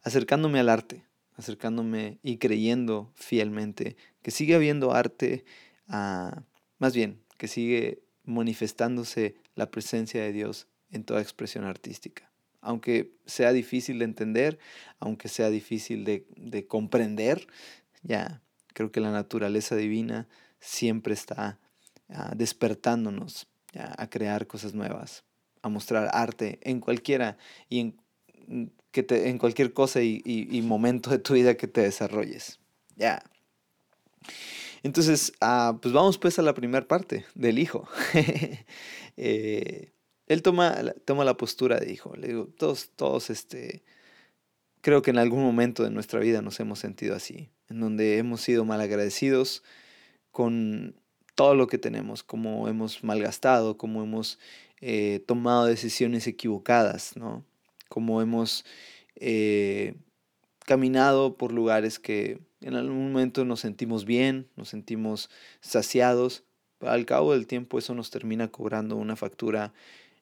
acercándome 0.02 0.58
al 0.58 0.68
arte, 0.68 1.04
acercándome 1.36 2.18
y 2.22 2.38
creyendo 2.38 3.10
fielmente 3.14 3.96
que 4.22 4.30
sigue 4.30 4.54
habiendo 4.54 4.92
arte, 4.92 5.44
ah, 5.88 6.42
más 6.78 6.94
bien, 6.94 7.22
que 7.38 7.48
sigue 7.48 8.02
manifestándose 8.24 9.36
la 9.54 9.70
presencia 9.70 10.22
de 10.22 10.32
Dios 10.32 10.66
en 10.90 11.04
toda 11.04 11.22
expresión 11.22 11.64
artística 11.64 12.33
aunque 12.64 13.12
sea 13.26 13.52
difícil 13.52 13.98
de 13.98 14.06
entender, 14.06 14.58
aunque 14.98 15.28
sea 15.28 15.50
difícil 15.50 16.04
de, 16.04 16.66
comprender, 16.66 17.46
ya 18.02 18.42
creo 18.72 18.90
que 18.90 19.00
la 19.00 19.12
naturaleza 19.12 19.76
divina 19.76 20.26
siempre 20.60 21.14
está 21.14 21.58
ah, 22.08 22.32
despertándonos 22.34 23.46
a 23.74 24.08
crear 24.08 24.46
cosas 24.46 24.74
nuevas, 24.74 25.24
a 25.62 25.68
mostrar 25.68 26.08
arte 26.12 26.58
en 26.62 26.80
cualquiera 26.80 27.36
y 27.68 27.80
en, 27.80 28.72
que 28.90 29.02
te, 29.02 29.28
en 29.28 29.38
cualquier 29.38 29.72
cosa 29.72 30.00
y, 30.02 30.62
momento 30.64 31.10
de 31.10 31.18
tu 31.18 31.34
vida 31.34 31.56
que 31.56 31.68
te 31.68 31.82
desarrolles. 31.82 32.60
Ya. 32.96 33.22
Entonces, 34.82 35.32
ah, 35.40 35.78
pues 35.82 35.92
vamos 35.92 36.18
pues 36.18 36.38
a 36.38 36.42
la 36.42 36.54
primera 36.54 36.86
parte 36.86 37.26
del 37.34 37.58
hijo. 37.58 37.88
eh, 39.16 39.93
él 40.26 40.42
toma, 40.42 40.74
toma 41.04 41.24
la 41.24 41.36
postura 41.36 41.78
de 41.78 41.92
hijo. 41.92 42.14
Le 42.16 42.28
digo, 42.28 42.48
todos, 42.58 42.90
todos, 42.96 43.30
este, 43.30 43.82
creo 44.80 45.02
que 45.02 45.10
en 45.10 45.18
algún 45.18 45.42
momento 45.42 45.82
de 45.82 45.90
nuestra 45.90 46.20
vida 46.20 46.42
nos 46.42 46.60
hemos 46.60 46.78
sentido 46.78 47.14
así, 47.14 47.50
en 47.68 47.80
donde 47.80 48.18
hemos 48.18 48.40
sido 48.40 48.64
malagradecidos 48.64 49.62
con 50.30 50.96
todo 51.34 51.54
lo 51.54 51.66
que 51.66 51.78
tenemos, 51.78 52.22
como 52.22 52.68
hemos 52.68 53.02
malgastado, 53.02 53.76
como 53.76 54.02
hemos 54.02 54.38
eh, 54.80 55.22
tomado 55.26 55.66
decisiones 55.66 56.26
equivocadas, 56.26 57.16
¿no? 57.16 57.44
Como 57.88 58.22
hemos 58.22 58.64
eh, 59.16 59.94
caminado 60.60 61.36
por 61.36 61.52
lugares 61.52 61.98
que 61.98 62.40
en 62.60 62.74
algún 62.74 63.12
momento 63.12 63.44
nos 63.44 63.60
sentimos 63.60 64.04
bien, 64.04 64.48
nos 64.56 64.68
sentimos 64.68 65.30
saciados, 65.60 66.44
pero 66.78 66.92
al 66.92 67.04
cabo 67.06 67.32
del 67.32 67.46
tiempo 67.46 67.78
eso 67.78 67.94
nos 67.94 68.10
termina 68.10 68.48
cobrando 68.48 68.96
una 68.96 69.16
factura 69.16 69.72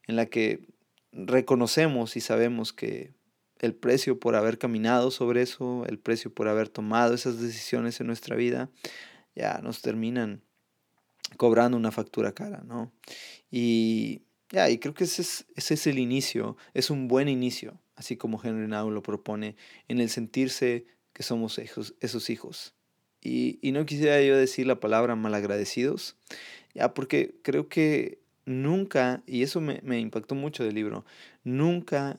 en 0.06 0.16
la 0.16 0.26
que 0.26 0.66
reconocemos 1.12 2.16
y 2.16 2.20
sabemos 2.20 2.72
que 2.72 3.12
el 3.58 3.74
precio 3.74 4.18
por 4.18 4.34
haber 4.34 4.58
caminado 4.58 5.10
sobre 5.10 5.42
eso, 5.42 5.84
el 5.86 5.98
precio 5.98 6.34
por 6.34 6.48
haber 6.48 6.68
tomado 6.68 7.14
esas 7.14 7.40
decisiones 7.40 8.00
en 8.00 8.08
nuestra 8.08 8.34
vida, 8.34 8.70
ya 9.34 9.60
nos 9.62 9.82
terminan 9.82 10.42
cobrando 11.36 11.76
una 11.76 11.92
factura 11.92 12.32
cara, 12.32 12.62
¿no? 12.66 12.92
Y 13.50 14.22
ya, 14.50 14.68
y 14.68 14.78
creo 14.78 14.94
que 14.94 15.04
ese 15.04 15.22
es, 15.22 15.46
ese 15.54 15.74
es 15.74 15.86
el 15.86 15.98
inicio, 15.98 16.56
es 16.74 16.90
un 16.90 17.08
buen 17.08 17.28
inicio, 17.28 17.80
así 17.94 18.16
como 18.16 18.40
Henry 18.42 18.66
Now 18.66 18.90
lo 18.90 19.02
propone, 19.02 19.56
en 19.88 20.00
el 20.00 20.10
sentirse 20.10 20.86
que 21.12 21.22
somos 21.22 21.58
hijos, 21.58 21.94
esos 22.00 22.30
hijos. 22.30 22.74
Y, 23.20 23.60
y 23.62 23.70
no 23.70 23.86
quisiera 23.86 24.20
yo 24.20 24.36
decir 24.36 24.66
la 24.66 24.80
palabra 24.80 25.14
malagradecidos, 25.14 26.16
ya, 26.74 26.92
porque 26.94 27.36
creo 27.42 27.68
que 27.68 28.21
nunca, 28.44 29.22
y 29.26 29.42
eso 29.42 29.60
me, 29.60 30.00
impactó 30.00 30.34
mucho 30.34 30.64
del 30.64 30.74
libro, 30.74 31.04
nunca 31.44 32.18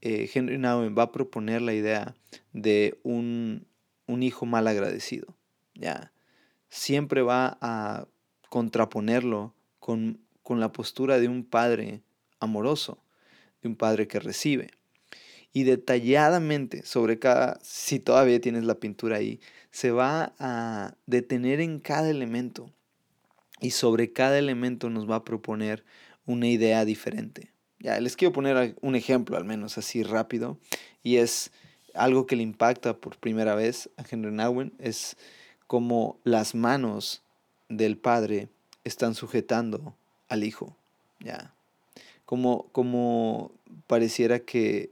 eh, 0.00 0.30
Henry 0.32 0.58
Nouwen 0.58 0.96
va 0.96 1.04
a 1.04 1.12
proponer 1.12 1.62
la 1.62 1.74
idea 1.74 2.14
de 2.52 2.98
un, 3.02 3.66
hijo 4.06 4.44
mal 4.46 4.66
agradecido. 4.66 5.36
¿ya? 5.74 6.12
Siempre 6.68 7.22
va 7.22 7.58
a 7.60 8.06
contraponerlo 8.50 9.54
con, 9.78 10.20
con 10.42 10.60
la 10.60 10.72
postura 10.72 11.18
de 11.18 11.28
un 11.28 11.44
padre 11.44 12.02
amoroso, 12.40 13.02
de 13.62 13.68
un 13.68 13.76
padre 13.76 14.06
que 14.08 14.20
recibe. 14.20 14.70
Y 15.54 15.64
detalladamente 15.64 16.84
sobre 16.84 17.18
cada, 17.18 17.58
si 17.62 18.00
todavía 18.00 18.40
tienes 18.40 18.64
la 18.64 18.80
pintura 18.80 19.16
ahí, 19.16 19.40
se 19.70 19.90
va 19.90 20.34
a 20.38 20.94
detener 21.06 21.60
en 21.60 21.78
cada 21.78 22.10
elemento 22.10 22.70
y 23.62 23.70
sobre 23.70 24.12
cada 24.12 24.38
elemento 24.38 24.90
nos 24.90 25.08
va 25.08 25.16
a 25.16 25.24
proponer 25.24 25.84
una 26.26 26.48
idea 26.48 26.84
diferente. 26.84 27.52
Ya, 27.78 27.98
les 28.00 28.16
quiero 28.16 28.32
poner 28.32 28.76
un 28.82 28.94
ejemplo 28.94 29.36
al 29.36 29.44
menos 29.44 29.78
así 29.78 30.02
rápido 30.02 30.58
y 31.02 31.16
es 31.16 31.52
algo 31.94 32.26
que 32.26 32.36
le 32.36 32.42
impacta 32.42 32.96
por 32.98 33.16
primera 33.16 33.54
vez 33.54 33.88
a 33.96 34.04
Henry 34.08 34.32
Nowen 34.32 34.72
es 34.78 35.16
como 35.66 36.18
las 36.24 36.54
manos 36.54 37.22
del 37.68 37.96
padre 37.96 38.48
están 38.84 39.14
sujetando 39.14 39.94
al 40.28 40.44
hijo. 40.44 40.76
Ya. 41.20 41.54
Como, 42.24 42.66
como 42.72 43.52
pareciera 43.86 44.40
que 44.40 44.90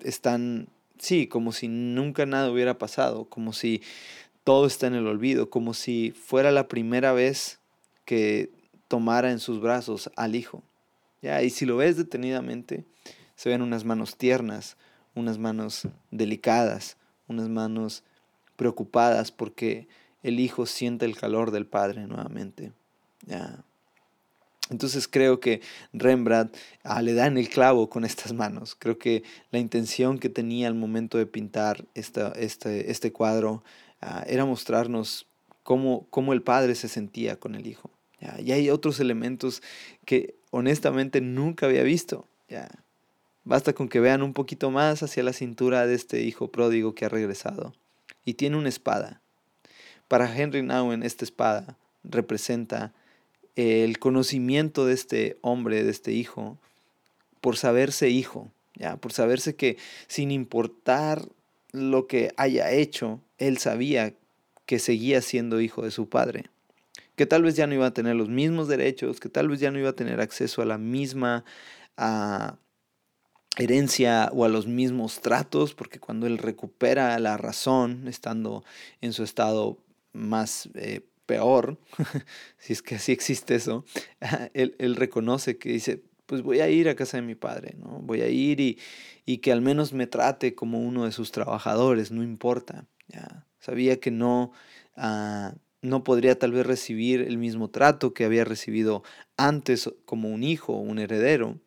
están, 0.00 0.68
sí, 0.98 1.28
como 1.28 1.52
si 1.52 1.68
nunca 1.68 2.26
nada 2.26 2.50
hubiera 2.50 2.78
pasado, 2.78 3.24
como 3.26 3.52
si 3.52 3.82
todo 4.44 4.66
está 4.66 4.86
en 4.86 4.94
el 4.94 5.06
olvido, 5.06 5.50
como 5.50 5.74
si 5.74 6.12
fuera 6.12 6.50
la 6.50 6.68
primera 6.68 7.12
vez 7.12 7.57
que 8.08 8.50
tomara 8.88 9.30
en 9.32 9.38
sus 9.38 9.60
brazos 9.60 10.10
al 10.16 10.34
hijo. 10.34 10.62
¿ya? 11.20 11.42
Y 11.42 11.50
si 11.50 11.66
lo 11.66 11.76
ves 11.76 11.98
detenidamente, 11.98 12.86
se 13.36 13.50
ven 13.50 13.60
unas 13.60 13.84
manos 13.84 14.16
tiernas, 14.16 14.78
unas 15.14 15.36
manos 15.36 15.86
delicadas, 16.10 16.96
unas 17.26 17.50
manos 17.50 18.04
preocupadas 18.56 19.30
porque 19.30 19.88
el 20.22 20.40
hijo 20.40 20.64
siente 20.64 21.04
el 21.04 21.18
calor 21.18 21.50
del 21.50 21.66
padre 21.66 22.06
nuevamente. 22.06 22.72
¿ya? 23.26 23.62
Entonces 24.70 25.06
creo 25.06 25.38
que 25.38 25.60
Rembrandt 25.92 26.56
ah, 26.84 27.02
le 27.02 27.12
da 27.12 27.26
en 27.26 27.36
el 27.36 27.50
clavo 27.50 27.90
con 27.90 28.06
estas 28.06 28.32
manos. 28.32 28.74
Creo 28.74 28.98
que 28.98 29.22
la 29.50 29.58
intención 29.58 30.18
que 30.18 30.30
tenía 30.30 30.66
al 30.66 30.74
momento 30.74 31.18
de 31.18 31.26
pintar 31.26 31.84
esta, 31.94 32.32
este, 32.36 32.90
este 32.90 33.12
cuadro 33.12 33.62
ah, 34.00 34.24
era 34.26 34.46
mostrarnos 34.46 35.26
cómo, 35.62 36.06
cómo 36.08 36.32
el 36.32 36.40
padre 36.40 36.74
se 36.74 36.88
sentía 36.88 37.36
con 37.36 37.54
el 37.54 37.66
hijo. 37.66 37.90
Y 38.20 38.52
hay 38.52 38.70
otros 38.70 39.00
elementos 39.00 39.62
que 40.04 40.34
honestamente 40.50 41.20
nunca 41.20 41.66
había 41.66 41.82
visto. 41.82 42.26
¿ya? 42.48 42.68
Basta 43.44 43.72
con 43.72 43.88
que 43.88 44.00
vean 44.00 44.22
un 44.22 44.32
poquito 44.32 44.70
más 44.70 45.02
hacia 45.02 45.22
la 45.22 45.32
cintura 45.32 45.86
de 45.86 45.94
este 45.94 46.22
hijo 46.22 46.48
pródigo 46.48 46.94
que 46.94 47.04
ha 47.04 47.08
regresado. 47.08 47.74
Y 48.24 48.34
tiene 48.34 48.56
una 48.56 48.68
espada. 48.68 49.20
Para 50.08 50.34
Henry 50.34 50.62
Nowen 50.62 51.02
esta 51.02 51.24
espada 51.24 51.76
representa 52.02 52.92
el 53.56 53.98
conocimiento 53.98 54.86
de 54.86 54.94
este 54.94 55.38
hombre, 55.40 55.84
de 55.84 55.90
este 55.90 56.12
hijo, 56.12 56.58
por 57.40 57.56
saberse 57.56 58.08
hijo, 58.08 58.50
ya, 58.74 58.96
por 58.96 59.12
saberse 59.12 59.54
que 59.54 59.76
sin 60.06 60.30
importar 60.30 61.28
lo 61.72 62.06
que 62.06 62.32
haya 62.36 62.70
hecho, 62.70 63.20
él 63.38 63.58
sabía 63.58 64.14
que 64.66 64.78
seguía 64.78 65.22
siendo 65.22 65.60
hijo 65.60 65.82
de 65.82 65.90
su 65.90 66.08
padre 66.08 66.50
que 67.18 67.26
tal 67.26 67.42
vez 67.42 67.56
ya 67.56 67.66
no 67.66 67.74
iba 67.74 67.86
a 67.86 67.92
tener 67.92 68.14
los 68.14 68.28
mismos 68.28 68.68
derechos, 68.68 69.18
que 69.18 69.28
tal 69.28 69.48
vez 69.48 69.58
ya 69.58 69.72
no 69.72 69.78
iba 69.78 69.90
a 69.90 69.96
tener 69.96 70.20
acceso 70.20 70.62
a 70.62 70.64
la 70.64 70.78
misma 70.78 71.44
herencia 73.58 74.30
o 74.32 74.44
a 74.44 74.48
los 74.48 74.68
mismos 74.68 75.20
tratos, 75.20 75.74
porque 75.74 75.98
cuando 75.98 76.28
él 76.28 76.38
recupera 76.38 77.18
la 77.18 77.36
razón, 77.36 78.06
estando 78.06 78.64
en 79.00 79.12
su 79.12 79.24
estado 79.24 79.78
más 80.12 80.68
eh, 80.74 81.00
peor, 81.26 81.78
si 82.58 82.72
es 82.72 82.82
que 82.82 82.94
así 82.94 83.10
existe 83.10 83.56
eso, 83.56 83.84
él, 84.54 84.76
él, 84.78 84.94
reconoce 84.94 85.58
que 85.58 85.70
dice, 85.70 86.04
pues 86.26 86.42
voy 86.42 86.60
a 86.60 86.68
ir 86.68 86.88
a 86.88 86.94
casa 86.94 87.16
de 87.16 87.24
mi 87.24 87.34
padre, 87.34 87.74
¿no? 87.78 87.98
Voy 88.00 88.20
a 88.20 88.28
ir 88.28 88.60
y, 88.60 88.78
y 89.26 89.38
que 89.38 89.50
al 89.50 89.60
menos 89.60 89.92
me 89.92 90.06
trate 90.06 90.54
como 90.54 90.78
uno 90.78 91.04
de 91.04 91.10
sus 91.10 91.32
trabajadores, 91.32 92.12
no 92.12 92.22
importa. 92.22 92.86
¿ya? 93.08 93.44
Sabía 93.58 93.98
que 93.98 94.12
no, 94.12 94.52
uh, 94.96 95.50
no 95.82 96.04
podría 96.04 96.38
tal 96.38 96.52
vez 96.52 96.66
recibir 96.66 97.20
el 97.20 97.38
mismo 97.38 97.70
trato 97.70 98.14
que 98.14 98.24
había 98.24 98.44
recibido 98.44 99.02
antes 99.36 99.90
como 100.04 100.28
un 100.28 100.42
hijo 100.42 100.74
o 100.74 100.80
un 100.80 100.98
heredero, 100.98 101.60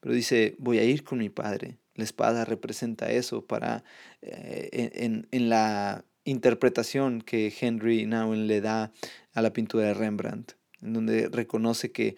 pero 0.00 0.14
dice, 0.14 0.54
voy 0.58 0.78
a 0.78 0.84
ir 0.84 1.04
con 1.04 1.18
mi 1.18 1.28
padre. 1.28 1.78
La 1.94 2.04
espada 2.04 2.44
representa 2.44 3.10
eso 3.10 3.46
para, 3.46 3.82
eh, 4.22 4.90
en, 4.92 5.26
en, 5.30 5.48
la 5.48 6.04
interpretación 6.24 7.22
que 7.22 7.52
Henry 7.58 8.04
Nowen 8.06 8.46
le 8.46 8.60
da 8.60 8.92
a 9.32 9.42
la 9.42 9.52
pintura 9.52 9.86
de 9.86 9.94
Rembrandt, 9.94 10.52
en 10.82 10.92
donde 10.92 11.28
reconoce 11.28 11.92
que 11.92 12.16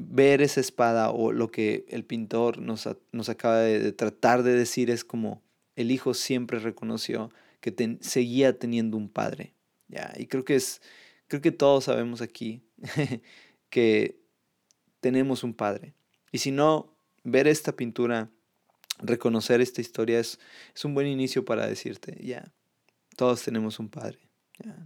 ver 0.00 0.40
esa 0.40 0.60
espada 0.60 1.10
o 1.10 1.32
lo 1.32 1.50
que 1.50 1.84
el 1.88 2.04
pintor 2.04 2.58
nos, 2.58 2.88
nos 3.12 3.28
acaba 3.28 3.58
de, 3.58 3.92
tratar 3.92 4.42
de 4.42 4.54
decir 4.54 4.90
es 4.90 5.04
como 5.04 5.42
el 5.76 5.90
hijo 5.90 6.14
siempre 6.14 6.58
reconoció 6.58 7.30
que 7.60 7.98
seguía 8.00 8.58
teniendo 8.58 8.96
un 8.96 9.10
padre, 9.10 9.54
ya, 9.90 10.12
y 10.16 10.26
creo 10.26 10.44
que 10.44 10.54
es, 10.54 10.80
creo 11.26 11.42
que 11.42 11.52
todos 11.52 11.84
sabemos 11.84 12.22
aquí 12.22 12.62
que 13.70 14.20
tenemos 15.00 15.42
un 15.44 15.54
padre. 15.54 15.94
Y 16.32 16.38
si 16.38 16.52
no, 16.52 16.96
ver 17.24 17.48
esta 17.48 17.72
pintura, 17.72 18.30
reconocer 18.98 19.60
esta 19.60 19.80
historia 19.80 20.20
es, 20.20 20.38
es 20.74 20.84
un 20.84 20.94
buen 20.94 21.06
inicio 21.06 21.44
para 21.44 21.66
decirte, 21.66 22.16
ya, 22.24 22.52
todos 23.16 23.42
tenemos 23.42 23.78
un 23.78 23.88
padre. 23.88 24.18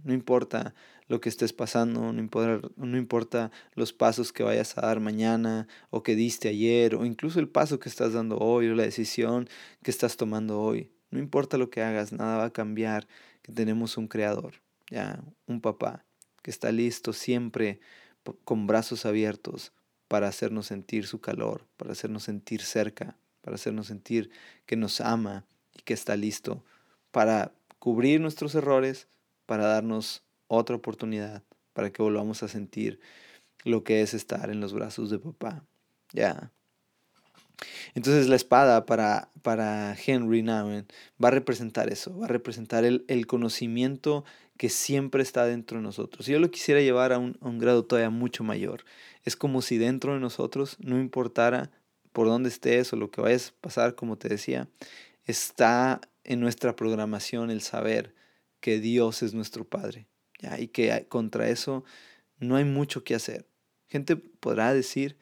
No 0.05 0.13
importa 0.13 0.73
lo 1.07 1.19
que 1.19 1.27
estés 1.27 1.51
pasando, 1.51 2.13
no 2.13 2.19
importa, 2.21 2.67
no 2.77 2.97
importa 2.97 3.51
los 3.73 3.91
pasos 3.91 4.31
que 4.31 4.41
vayas 4.41 4.77
a 4.77 4.81
dar 4.81 5.01
mañana 5.01 5.67
o 5.89 6.01
que 6.01 6.15
diste 6.15 6.47
ayer 6.47 6.95
o 6.95 7.05
incluso 7.05 7.41
el 7.41 7.49
paso 7.49 7.77
que 7.77 7.89
estás 7.89 8.13
dando 8.13 8.37
hoy 8.37 8.69
o 8.69 8.75
la 8.75 8.83
decisión 8.83 9.49
que 9.83 9.91
estás 9.91 10.15
tomando 10.15 10.61
hoy. 10.61 10.91
No 11.11 11.19
importa 11.19 11.57
lo 11.57 11.69
que 11.69 11.81
hagas, 11.81 12.13
nada 12.13 12.37
va 12.37 12.45
a 12.45 12.53
cambiar, 12.53 13.07
que 13.41 13.51
tenemos 13.51 13.97
un 13.97 14.07
creador 14.07 14.64
ya 14.89 15.23
un 15.47 15.61
papá 15.61 16.05
que 16.41 16.51
está 16.51 16.71
listo 16.71 17.13
siempre 17.13 17.79
con 18.43 18.67
brazos 18.67 19.05
abiertos 19.05 19.73
para 20.07 20.27
hacernos 20.27 20.67
sentir 20.67 21.07
su 21.07 21.19
calor, 21.21 21.65
para 21.77 21.91
hacernos 21.91 22.23
sentir 22.23 22.61
cerca, 22.61 23.17
para 23.41 23.55
hacernos 23.55 23.87
sentir 23.87 24.31
que 24.65 24.75
nos 24.75 25.01
ama 25.01 25.45
y 25.73 25.81
que 25.81 25.93
está 25.93 26.15
listo 26.15 26.63
para 27.11 27.53
cubrir 27.79 28.19
nuestros 28.19 28.55
errores, 28.55 29.07
para 29.45 29.67
darnos 29.67 30.23
otra 30.47 30.75
oportunidad, 30.75 31.43
para 31.71 31.89
que 31.89 32.03
volvamos 32.03 32.43
a 32.43 32.47
sentir 32.47 32.99
lo 33.63 33.83
que 33.83 34.01
es 34.01 34.13
estar 34.13 34.49
en 34.49 34.59
los 34.59 34.73
brazos 34.73 35.09
de 35.09 35.19
papá. 35.19 35.65
Ya. 36.11 36.51
Entonces 37.93 38.27
la 38.27 38.35
espada 38.35 38.85
para, 38.85 39.31
para 39.41 39.95
Henry 39.95 40.41
Nowen 40.41 40.85
va 41.23 41.29
a 41.29 41.31
representar 41.31 41.91
eso, 41.91 42.17
va 42.17 42.25
a 42.25 42.29
representar 42.29 42.85
el, 42.85 43.05
el, 43.07 43.27
conocimiento 43.27 44.25
que 44.57 44.69
siempre 44.69 45.23
está 45.23 45.45
dentro 45.45 45.77
de 45.77 45.83
nosotros. 45.83 46.25
Yo 46.25 46.39
lo 46.39 46.51
quisiera 46.51 46.81
llevar 46.81 47.13
a 47.13 47.17
un, 47.17 47.37
un 47.41 47.59
grado 47.59 47.85
todavía 47.85 48.09
mucho 48.09 48.43
mayor. 48.43 48.85
Es 49.23 49.35
como 49.35 49.61
si 49.61 49.77
dentro 49.77 50.13
de 50.13 50.19
nosotros, 50.19 50.77
no 50.79 50.99
importara 50.99 51.71
por 52.11 52.27
dónde 52.27 52.49
estés 52.49 52.93
o 52.93 52.95
lo 52.95 53.11
que 53.11 53.21
vayas 53.21 53.49
a 53.49 53.61
pasar, 53.61 53.95
como 53.95 54.17
te 54.17 54.29
decía, 54.29 54.69
está 55.25 56.01
en 56.23 56.39
nuestra 56.39 56.75
programación 56.75 57.51
el 57.51 57.61
saber 57.61 58.15
que 58.59 58.79
Dios 58.79 59.21
es 59.23 59.33
nuestro 59.33 59.65
Padre. 59.65 60.07
Y 60.59 60.67
que 60.67 61.07
contra 61.09 61.49
eso 61.49 61.83
no 62.39 62.55
hay 62.55 62.65
mucho 62.65 63.03
que 63.03 63.15
hacer. 63.15 63.47
Gente 63.87 64.15
podrá 64.15 64.73
decir, 64.73 65.17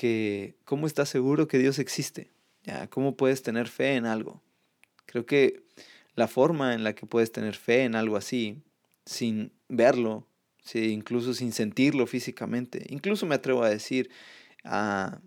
que 0.00 0.54
cómo 0.64 0.86
estás 0.86 1.10
seguro 1.10 1.46
que 1.46 1.58
Dios 1.58 1.78
existe, 1.78 2.30
¿Ya? 2.64 2.86
cómo 2.86 3.18
puedes 3.18 3.42
tener 3.42 3.68
fe 3.68 3.96
en 3.96 4.06
algo. 4.06 4.40
Creo 5.04 5.26
que 5.26 5.62
la 6.14 6.26
forma 6.26 6.72
en 6.72 6.84
la 6.84 6.94
que 6.94 7.04
puedes 7.04 7.32
tener 7.32 7.54
fe 7.54 7.84
en 7.84 7.94
algo 7.94 8.16
así, 8.16 8.62
sin 9.04 9.52
verlo, 9.68 10.26
incluso 10.72 11.34
sin 11.34 11.52
sentirlo 11.52 12.06
físicamente, 12.06 12.86
incluso 12.88 13.26
me 13.26 13.34
atrevo 13.34 13.62
a 13.62 13.68
decir, 13.68 14.08
ah, 14.64 15.20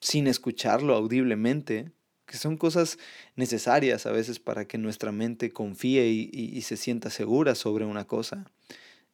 sin 0.00 0.26
escucharlo 0.26 0.94
audiblemente, 0.94 1.92
que 2.24 2.38
son 2.38 2.56
cosas 2.56 2.98
necesarias 3.34 4.06
a 4.06 4.10
veces 4.10 4.38
para 4.38 4.66
que 4.66 4.78
nuestra 4.78 5.12
mente 5.12 5.50
confíe 5.50 6.06
y, 6.08 6.30
y 6.32 6.62
se 6.62 6.78
sienta 6.78 7.10
segura 7.10 7.54
sobre 7.54 7.84
una 7.84 8.06
cosa. 8.06 8.50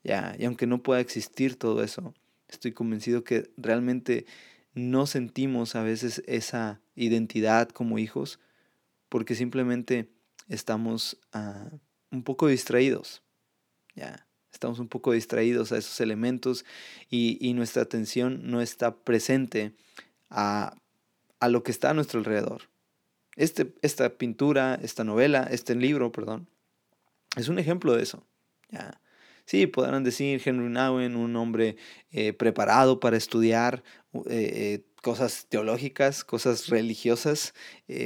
Ya, 0.05 0.37
y 0.39 0.45
aunque 0.45 0.69
no 0.69 0.85
pueda 0.85 1.01
existir 1.01 1.57
todo 1.57 1.83
eso, 1.83 2.15
estoy 2.49 2.71
convencido 2.71 3.25
que 3.25 3.51
realmente 3.57 4.25
no 4.75 5.07
sentimos 5.07 5.75
a 5.77 5.83
veces 5.83 6.23
esa 6.27 6.81
identidad 6.95 7.69
como 7.69 7.99
hijos 7.99 8.41
porque 9.09 9.35
simplemente 9.35 10.09
estamos 10.49 11.19
ah, 11.33 11.71
un 12.11 12.23
poco 12.23 12.47
distraídos. 12.49 13.23
Ya, 13.95 14.27
estamos 14.53 14.79
un 14.79 14.89
poco 14.89 15.13
distraídos 15.13 15.73
a 15.73 15.79
esos 15.79 16.01
elementos 16.01 16.65
y, 17.11 17.53
nuestra 17.55 17.83
atención 17.83 18.51
no 18.51 18.63
está 18.63 18.97
presente 18.97 19.75
a, 20.31 20.77
lo 21.47 21.63
que 21.63 21.73
está 21.73 21.91
a 21.91 21.95
nuestro 21.95 22.21
alrededor. 22.21 22.71
Este, 23.37 23.75
esta 23.83 24.17
pintura, 24.17 24.79
esta 24.83 25.05
novela, 25.05 25.47
este 25.51 25.75
libro, 25.75 26.13
perdón, 26.13 26.49
es 27.37 27.49
un 27.49 27.59
ejemplo 27.59 27.95
de 27.95 28.03
eso. 28.03 28.27
¿ya? 28.71 29.01
Sí, 29.45 29.67
podrán 29.67 30.05
decir 30.05 30.41
Henry 30.45 30.71
Nowen, 30.71 31.17
un 31.17 31.35
hombre 31.37 31.77
eh, 32.11 32.33
preparado 32.33 33.01
para 33.01 33.17
estudiar 33.17 33.83
eh, 34.15 34.21
eh, 34.29 34.85
cosas 35.03 35.47
teológicas, 35.49 36.23
cosas 36.23 36.69
religiosas, 36.69 37.55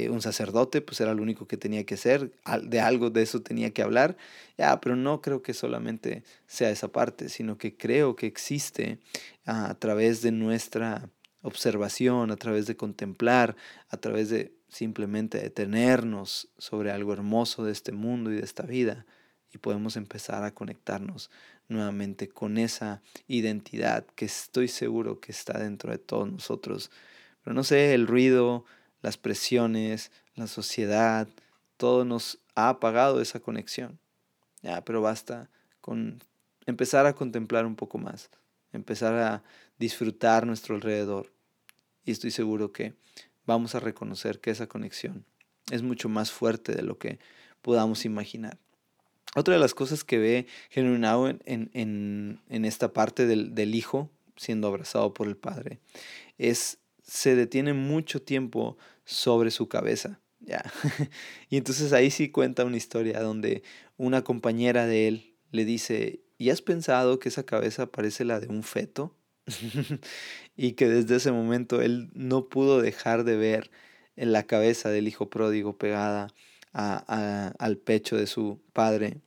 un 0.09 0.21
sacerdote, 0.21 0.81
pues 0.81 0.99
era 0.99 1.13
lo 1.13 1.21
único 1.21 1.47
que 1.47 1.57
tenía 1.57 1.85
que 1.85 1.93
hacer, 1.93 2.31
de 2.63 2.79
algo 2.79 3.11
de 3.11 3.21
eso 3.21 3.43
tenía 3.43 3.71
que 3.71 3.83
hablar, 3.83 4.17
ya, 4.57 4.81
pero 4.81 4.95
no 4.95 5.21
creo 5.21 5.43
que 5.43 5.53
solamente 5.53 6.23
sea 6.47 6.71
esa 6.71 6.91
parte, 6.91 7.29
sino 7.29 7.59
que 7.59 7.77
creo 7.77 8.15
que 8.15 8.25
existe 8.25 8.97
a 9.45 9.75
través 9.75 10.23
de 10.23 10.31
nuestra 10.31 11.11
observación, 11.43 12.31
a 12.31 12.35
través 12.35 12.65
de 12.65 12.75
contemplar, 12.75 13.55
a 13.89 13.97
través 13.97 14.29
de 14.29 14.53
simplemente 14.69 15.39
detenernos 15.39 16.49
sobre 16.57 16.91
algo 16.91 17.13
hermoso 17.13 17.63
de 17.63 17.71
este 17.71 17.91
mundo 17.91 18.31
y 18.31 18.37
de 18.37 18.43
esta 18.43 18.63
vida 18.63 19.05
y 19.53 19.57
podemos 19.57 19.95
empezar 19.95 20.43
a 20.43 20.53
conectarnos 20.53 21.29
nuevamente 21.69 22.29
con 22.29 22.57
esa 22.57 23.01
identidad 23.27 24.05
que 24.15 24.25
estoy 24.25 24.67
seguro 24.67 25.19
que 25.19 25.31
está 25.31 25.59
dentro 25.59 25.91
de 25.91 25.97
todos 25.97 26.31
nosotros. 26.31 26.91
Pero 27.43 27.53
no 27.53 27.63
sé, 27.63 27.93
el 27.93 28.07
ruido, 28.07 28.65
las 29.01 29.17
presiones, 29.17 30.11
la 30.35 30.47
sociedad, 30.47 31.27
todo 31.77 32.05
nos 32.05 32.39
ha 32.55 32.69
apagado 32.69 33.21
esa 33.21 33.39
conexión. 33.39 33.99
Ya, 34.61 34.83
pero 34.83 35.01
basta 35.01 35.49
con 35.81 36.21
empezar 36.65 37.05
a 37.05 37.13
contemplar 37.13 37.65
un 37.65 37.75
poco 37.75 37.97
más, 37.97 38.29
empezar 38.73 39.13
a 39.15 39.43
disfrutar 39.77 40.45
nuestro 40.45 40.75
alrededor. 40.75 41.31
Y 42.03 42.11
estoy 42.11 42.31
seguro 42.31 42.71
que 42.71 42.95
vamos 43.45 43.75
a 43.75 43.79
reconocer 43.79 44.39
que 44.39 44.51
esa 44.51 44.67
conexión 44.67 45.25
es 45.71 45.83
mucho 45.83 46.09
más 46.09 46.31
fuerte 46.31 46.73
de 46.73 46.83
lo 46.83 46.97
que 46.97 47.19
podamos 47.61 48.05
imaginar. 48.05 48.57
Otra 49.37 49.53
de 49.53 49.59
las 49.59 49.75
cosas 49.75 50.03
que 50.03 50.17
ve 50.17 50.47
Henry 50.71 50.97
Now 50.97 51.27
en, 51.27 51.69
en, 51.75 52.65
esta 52.65 52.91
parte 52.91 53.27
del, 53.27 53.53
del, 53.53 53.75
hijo 53.75 54.09
siendo 54.35 54.67
abrazado 54.67 55.13
por 55.13 55.27
el 55.27 55.37
padre 55.37 55.79
es 56.39 56.79
se 57.03 57.35
detiene 57.35 57.73
mucho 57.73 58.19
tiempo 58.19 58.79
sobre 59.05 59.51
su 59.51 59.69
cabeza. 59.69 60.19
Y 61.51 61.57
entonces 61.57 61.93
ahí 61.93 62.09
sí 62.09 62.29
cuenta 62.29 62.65
una 62.65 62.77
historia 62.77 63.21
donde 63.21 63.61
una 63.95 64.23
compañera 64.23 64.87
de 64.87 65.07
él 65.07 65.35
le 65.51 65.65
dice, 65.65 66.19
¿y 66.39 66.49
has 66.49 66.63
pensado 66.63 67.19
que 67.19 67.29
esa 67.29 67.43
cabeza 67.43 67.91
parece 67.91 68.25
la 68.25 68.39
de 68.39 68.47
un 68.47 68.63
feto? 68.63 69.15
y 70.57 70.71
que 70.71 70.89
desde 70.89 71.17
ese 71.17 71.31
momento 71.31 71.83
él 71.83 72.09
no 72.15 72.49
pudo 72.49 72.81
dejar 72.81 73.23
de 73.23 73.35
ver 73.35 73.69
en 74.15 74.31
la 74.31 74.47
cabeza 74.47 74.89
del 74.89 75.07
hijo 75.07 75.29
pródigo 75.29 75.77
pegada 75.77 76.33
al 76.73 77.77
pecho 77.77 78.17
de 78.17 78.25
su 78.25 78.59
padre 78.73 79.21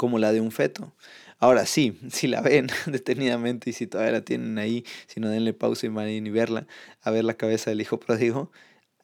como 0.00 0.18
la 0.18 0.32
de 0.32 0.40
un 0.40 0.50
feto. 0.50 0.94
Ahora 1.38 1.66
sí, 1.66 2.00
si 2.10 2.26
la 2.26 2.40
ven 2.40 2.68
detenidamente 2.86 3.68
y 3.68 3.74
si 3.74 3.86
todavía 3.86 4.12
la 4.12 4.24
tienen 4.24 4.56
ahí, 4.56 4.82
si 5.06 5.20
no 5.20 5.28
denle 5.28 5.52
pausa 5.52 5.84
y 5.84 5.90
vayan 5.90 6.26
y 6.26 6.30
verla, 6.30 6.66
a 7.02 7.10
ver 7.10 7.24
la 7.24 7.34
cabeza 7.34 7.68
del 7.68 7.82
hijo 7.82 8.00
pródigo, 8.00 8.50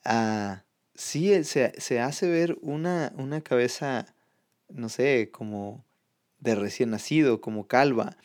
ah, 0.03 0.63
sí 0.95 1.31
eh, 1.31 1.43
se, 1.43 1.99
hace 1.99 2.27
ver 2.27 2.57
una, 2.63 3.13
una 3.15 3.41
cabeza, 3.41 4.15
no 4.69 4.89
sé, 4.89 5.29
como 5.31 5.85
de 6.39 6.55
recién 6.55 6.89
nacido, 6.89 7.41
como 7.41 7.67
calva. 7.67 8.17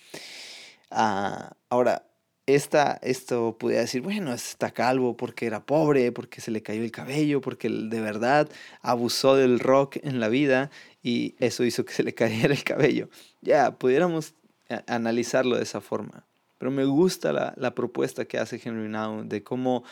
Ah, 0.90 1.56
ahora, 1.68 2.06
esta, 2.46 2.98
esto 3.02 3.57
pudiera 3.59 3.83
decir, 3.83 4.02
bueno, 4.02 4.33
está 4.33 4.72
calvo 4.72 5.16
porque 5.16 5.46
era 5.46 5.64
pobre, 5.64 6.11
porque 6.12 6.40
se 6.40 6.50
le 6.50 6.62
cayó 6.62 6.83
el 6.83 6.90
cabello, 6.90 7.40
porque 7.40 7.68
de 7.68 8.00
verdad 8.00 8.48
abusó 8.81 9.37
del 9.37 9.61
rock 9.61 9.98
en 10.02 10.18
la 10.18 10.28
vida 10.28 10.70
y 11.02 11.37
eso 11.38 11.64
hizo 11.64 11.85
que 11.85 11.92
se 11.92 12.02
le 12.02 12.14
cayera 12.14 12.55
el 12.55 12.64
cabello. 12.64 13.09
Ya, 13.40 13.76
pudiéramos 13.78 14.35
analizarlo 14.87 15.57
de 15.57 15.62
esa 15.62 15.81
forma. 15.81 16.26
Pero 16.59 16.70
me 16.70 16.85
gusta 16.85 17.55
la, 17.57 17.74
propuesta 17.74 18.24
que 18.24 18.38
hace 18.38 18.61
Henry 18.62 18.88
Now 18.88 19.24
de 19.24 19.42
cómo 19.42 19.83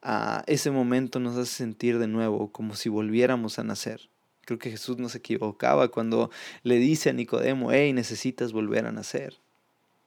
ah, 0.00 0.44
ese 0.46 0.70
momento 0.70 1.18
nos 1.18 1.36
hace 1.36 1.52
sentir 1.52 1.98
de 1.98 2.06
nuevo 2.06 2.52
como 2.52 2.76
si 2.76 2.88
volviéramos 2.88 3.58
a 3.58 3.64
nacer. 3.64 4.10
Creo 4.42 4.58
que 4.58 4.70
Jesús 4.70 4.98
no 4.98 5.08
se 5.08 5.18
equivocaba 5.18 5.88
cuando 5.88 6.30
le 6.62 6.76
dice 6.76 7.10
a 7.10 7.12
Nicodemo, 7.12 7.72
hey, 7.72 7.92
necesitas 7.92 8.52
volver 8.52 8.86
a 8.86 8.92
nacer. 8.92 9.40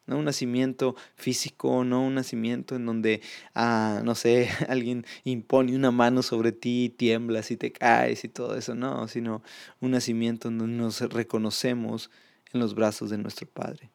No 0.05 0.17
un 0.17 0.25
nacimiento 0.25 0.95
físico, 1.15 1.83
no 1.85 2.05
un 2.05 2.15
nacimiento 2.15 2.75
en 2.75 2.85
donde, 2.85 3.21
ah, 3.55 4.01
no 4.03 4.15
sé, 4.15 4.49
alguien 4.67 5.05
impone 5.23 5.75
una 5.75 5.91
mano 5.91 6.23
sobre 6.23 6.51
ti, 6.51 6.93
tiemblas 6.95 7.51
y 7.51 7.57
te 7.57 7.71
caes 7.71 8.23
y 8.25 8.29
todo 8.29 8.55
eso, 8.55 8.75
no, 8.75 9.07
sino 9.07 9.41
un 9.79 9.91
nacimiento 9.91 10.49
en 10.49 10.57
donde 10.57 10.75
nos 10.75 10.99
reconocemos 11.01 12.11
en 12.51 12.59
los 12.59 12.75
brazos 12.75 13.09
de 13.09 13.17
nuestro 13.17 13.47
Padre. 13.47 13.91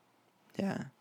Ya. 0.56 0.92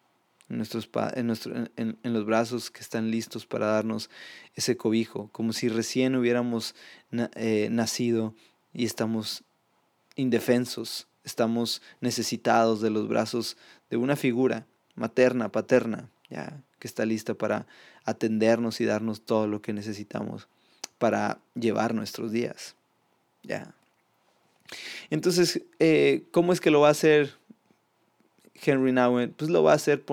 En, 0.50 0.58
nuestros, 0.58 0.90
en, 1.16 1.28
nuestro, 1.28 1.54
en, 1.76 1.98
los 2.04 2.26
brazos 2.26 2.72
que 2.72 2.80
están 2.80 3.12
listos 3.12 3.46
para 3.46 3.68
darnos 3.68 4.10
ese 4.56 4.78
cobijo, 4.78 5.30
como 5.34 5.52
si 5.52 5.68
recién 5.68 6.16
hubiéramos 6.16 6.74
eh, 7.12 7.68
nacido 7.70 8.34
y 8.72 8.86
estamos 8.86 9.44
indefensos, 10.16 11.08
estamos 11.26 11.82
necesitados 12.00 12.80
de 12.80 12.90
los 12.90 13.10
brazos 13.10 13.58
de 13.90 13.98
una 13.98 14.16
figura 14.16 14.68
materna, 14.98 15.50
paterna, 15.50 16.10
ya 16.30 16.62
que 16.80 16.88
está 16.88 17.06
lista 17.06 17.34
para 17.34 17.66
atendernos 18.04 18.82
y 18.82 18.86
darnos 18.86 19.22
todo 19.22 19.48
lo 19.48 19.62
que 19.62 19.74
necesitamos 19.74 20.48
para 20.98 21.40
llevar 21.56 21.94
nuestros 21.94 22.32
días. 22.32 22.76
Ya. 23.44 23.74
Entonces, 25.10 25.62
eh, 25.80 26.24
¿cómo 26.32 26.54
es 26.54 26.60
que 26.60 26.72
lo 26.72 26.82
va 26.82 26.90
a 26.90 26.92
hacer 26.92 27.34
Henry 28.54 28.92
Nowen? 28.92 29.34
Pues 29.34 29.50
lo 29.50 29.64
va 29.64 29.72
a 29.72 29.76
hacer 29.76 30.04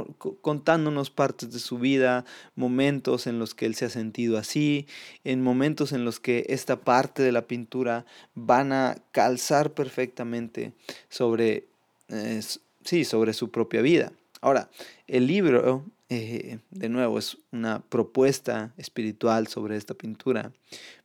contándonos 0.40 1.10
partes 1.10 1.52
de 1.52 1.58
su 1.58 1.78
vida, 1.78 2.24
momentos 2.54 3.26
en 3.26 3.38
los 3.38 3.54
que 3.54 3.66
él 3.66 3.74
se 3.74 3.86
ha 3.86 3.90
sentido 3.90 4.38
así, 4.38 4.86
en 5.24 5.42
momentos 5.42 5.92
en 5.92 6.04
los 6.04 6.20
que 6.20 6.46
esta 6.48 6.76
parte 6.76 7.22
de 7.22 7.32
la 7.32 7.46
pintura 7.46 8.06
van 8.34 8.72
a 8.72 8.96
calzar 9.12 9.72
perfectamente 9.72 10.72
sobre, 11.08 11.66
eh, 12.08 12.40
sí, 12.84 13.04
sobre 13.04 13.32
su 13.32 13.50
propia 13.50 13.82
vida. 13.82 14.12
Ahora, 14.44 14.68
el 15.07 15.26
libro, 15.26 15.87
eh, 16.11 16.59
de 16.70 16.88
nuevo, 16.90 17.18
es 17.18 17.38
una 17.50 17.80
propuesta 17.80 18.74
espiritual 18.76 19.46
sobre 19.46 19.74
esta 19.78 19.94
pintura, 19.94 20.52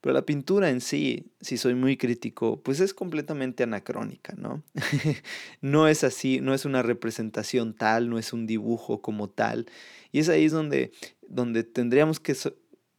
pero 0.01 0.11
la 0.11 0.25
pintura 0.25 0.69
en 0.69 0.81
sí, 0.81 1.31
si 1.39 1.55
soy 1.55 1.73
muy 1.73 1.95
crítico, 1.95 2.61
pues 2.61 2.81
es 2.81 2.93
completamente 2.93 3.63
anacrónica, 3.63 4.33
¿no? 4.35 4.61
no 5.61 5.87
es 5.87 6.03
así, 6.03 6.41
no 6.41 6.53
es 6.53 6.65
una 6.65 6.81
representación 6.81 7.73
tal, 7.73 8.09
no 8.09 8.19
es 8.19 8.33
un 8.33 8.45
dibujo 8.45 9.01
como 9.01 9.29
tal, 9.29 9.67
y 10.11 10.19
es 10.19 10.27
ahí 10.27 10.49
donde, 10.49 10.91
donde 11.25 11.63
tendríamos 11.63 12.19
que 12.19 12.35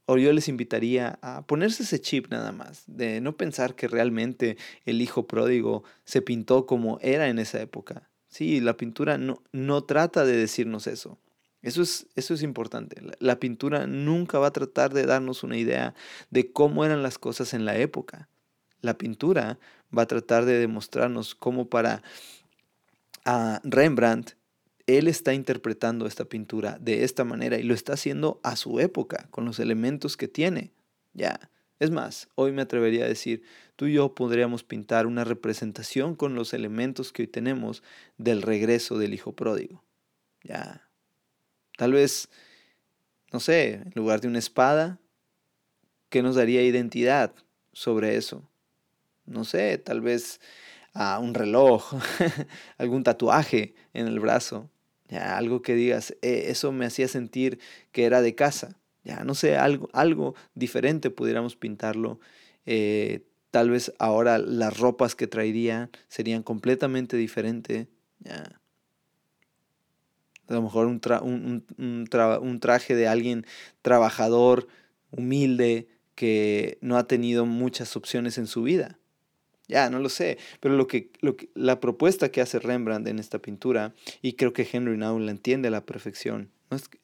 o 0.06 0.16
yo 0.16 0.32
les 0.32 0.48
invitaría 0.48 1.18
a 1.20 1.46
ponerse 1.46 1.82
ese 1.82 2.00
chip 2.00 2.28
nada 2.30 2.50
más, 2.50 2.84
de 2.86 3.20
no 3.20 3.36
pensar 3.36 3.74
que 3.74 3.88
realmente 3.88 4.56
el 4.86 5.02
hijo 5.02 5.26
pródigo 5.26 5.84
se 6.06 6.22
pintó 6.22 6.64
como 6.64 6.98
era 7.02 7.28
en 7.28 7.38
esa 7.38 7.60
época. 7.60 8.09
Sí, 8.30 8.60
la 8.60 8.76
pintura 8.76 9.18
no, 9.18 9.42
no 9.52 9.82
trata 9.84 10.24
de 10.24 10.36
decirnos 10.36 10.86
eso. 10.86 11.18
Eso 11.62 11.82
es, 11.82 12.06
eso 12.16 12.32
es 12.32 12.42
importante. 12.42 13.02
La, 13.18 13.38
pintura 13.38 13.86
nunca 13.86 14.38
va 14.38 14.46
a 14.46 14.52
tratar 14.52 14.94
de 14.94 15.04
darnos 15.04 15.42
una 15.42 15.58
idea 15.58 15.94
de 16.30 16.52
cómo 16.52 16.84
eran 16.84 17.02
las 17.02 17.18
cosas 17.18 17.52
en 17.52 17.66
la 17.66 17.76
época. 17.76 18.28
La 18.80 18.96
pintura 18.96 19.58
va 19.96 20.02
a 20.02 20.06
tratar 20.06 20.46
de 20.46 20.58
demostrarnos 20.58 21.34
cómo 21.34 21.68
para 21.68 22.02
a 23.26 23.60
Rembrandt, 23.64 24.36
él 24.86 25.06
está 25.06 25.34
interpretando 25.34 26.06
esta 26.06 26.24
pintura 26.24 26.78
de 26.80 27.04
esta 27.04 27.24
manera 27.24 27.58
y 27.58 27.62
lo 27.62 27.74
está 27.74 27.92
haciendo 27.92 28.40
a 28.42 28.56
su 28.56 28.80
época, 28.80 29.28
con 29.30 29.44
los 29.44 29.58
elementos 29.58 30.16
que 30.16 30.28
tiene. 30.28 30.72
Ya. 31.12 31.50
Es 31.80 31.90
más, 31.90 32.28
hoy 32.34 32.52
me 32.52 32.60
atrevería 32.60 33.06
a 33.06 33.08
decir, 33.08 33.42
tú 33.74 33.86
y 33.86 33.94
yo 33.94 34.14
podríamos 34.14 34.62
pintar 34.62 35.06
una 35.06 35.24
representación 35.24 36.14
con 36.14 36.34
los 36.34 36.52
elementos 36.52 37.10
que 37.10 37.22
hoy 37.22 37.26
tenemos 37.26 37.82
del 38.18 38.42
regreso 38.42 38.98
del 38.98 39.14
hijo 39.14 39.32
pródigo. 39.32 39.82
Ya. 40.44 40.90
Tal 41.78 41.94
vez, 41.94 42.28
no 43.32 43.40
sé, 43.40 43.72
en 43.72 43.92
lugar 43.94 44.20
de 44.20 44.28
una 44.28 44.38
espada, 44.38 45.00
¿qué 46.10 46.22
nos 46.22 46.36
daría 46.36 46.62
identidad 46.62 47.34
sobre 47.72 48.16
eso? 48.16 48.46
No 49.24 49.44
sé, 49.44 49.78
tal 49.78 50.02
vez 50.02 50.38
a 50.92 51.18
un 51.18 51.32
reloj, 51.32 51.94
algún 52.76 53.04
tatuaje 53.04 53.74
en 53.94 54.06
el 54.06 54.20
brazo, 54.20 54.68
ya, 55.08 55.38
algo 55.38 55.62
que 55.62 55.74
digas, 55.74 56.14
eh, 56.20 56.44
eso 56.48 56.72
me 56.72 56.84
hacía 56.84 57.08
sentir 57.08 57.58
que 57.90 58.04
era 58.04 58.20
de 58.20 58.34
casa. 58.34 58.79
Ya, 59.04 59.24
no 59.24 59.34
sé, 59.34 59.56
algo, 59.56 59.88
algo 59.92 60.34
diferente 60.54 61.10
pudiéramos 61.10 61.56
pintarlo. 61.56 62.20
Eh, 62.66 63.24
tal 63.50 63.70
vez 63.70 63.92
ahora 63.98 64.38
las 64.38 64.78
ropas 64.78 65.14
que 65.14 65.26
traería 65.26 65.90
serían 66.08 66.42
completamente 66.42 67.16
diferentes. 67.16 67.88
Ya. 68.20 68.60
A 70.48 70.54
lo 70.54 70.62
mejor 70.62 70.86
un, 70.86 71.64
un, 71.78 72.60
traje 72.60 72.96
de 72.96 73.06
alguien 73.06 73.46
trabajador, 73.82 74.66
humilde, 75.12 75.88
que 76.16 76.78
no 76.80 76.96
ha 76.96 77.06
tenido 77.06 77.46
muchas 77.46 77.96
opciones 77.96 78.36
en 78.36 78.48
su 78.48 78.64
vida. 78.64 78.98
Ya, 79.68 79.88
no 79.88 80.00
lo 80.00 80.08
sé, 80.08 80.38
pero 80.58 80.76
lo 80.76 80.88
que, 80.88 81.12
lo 81.20 81.36
que, 81.36 81.48
la 81.54 81.78
propuesta 81.78 82.32
que 82.32 82.40
hace 82.40 82.58
Rembrandt 82.58 83.06
en 83.06 83.20
esta 83.20 83.38
pintura, 83.38 83.94
y 84.20 84.32
creo 84.32 84.52
que 84.52 84.68
Henry 84.70 84.96
Now 84.96 85.20
la 85.20 85.30
entiende 85.30 85.68
a 85.68 85.70
la 85.70 85.86
perfección, 85.86 86.50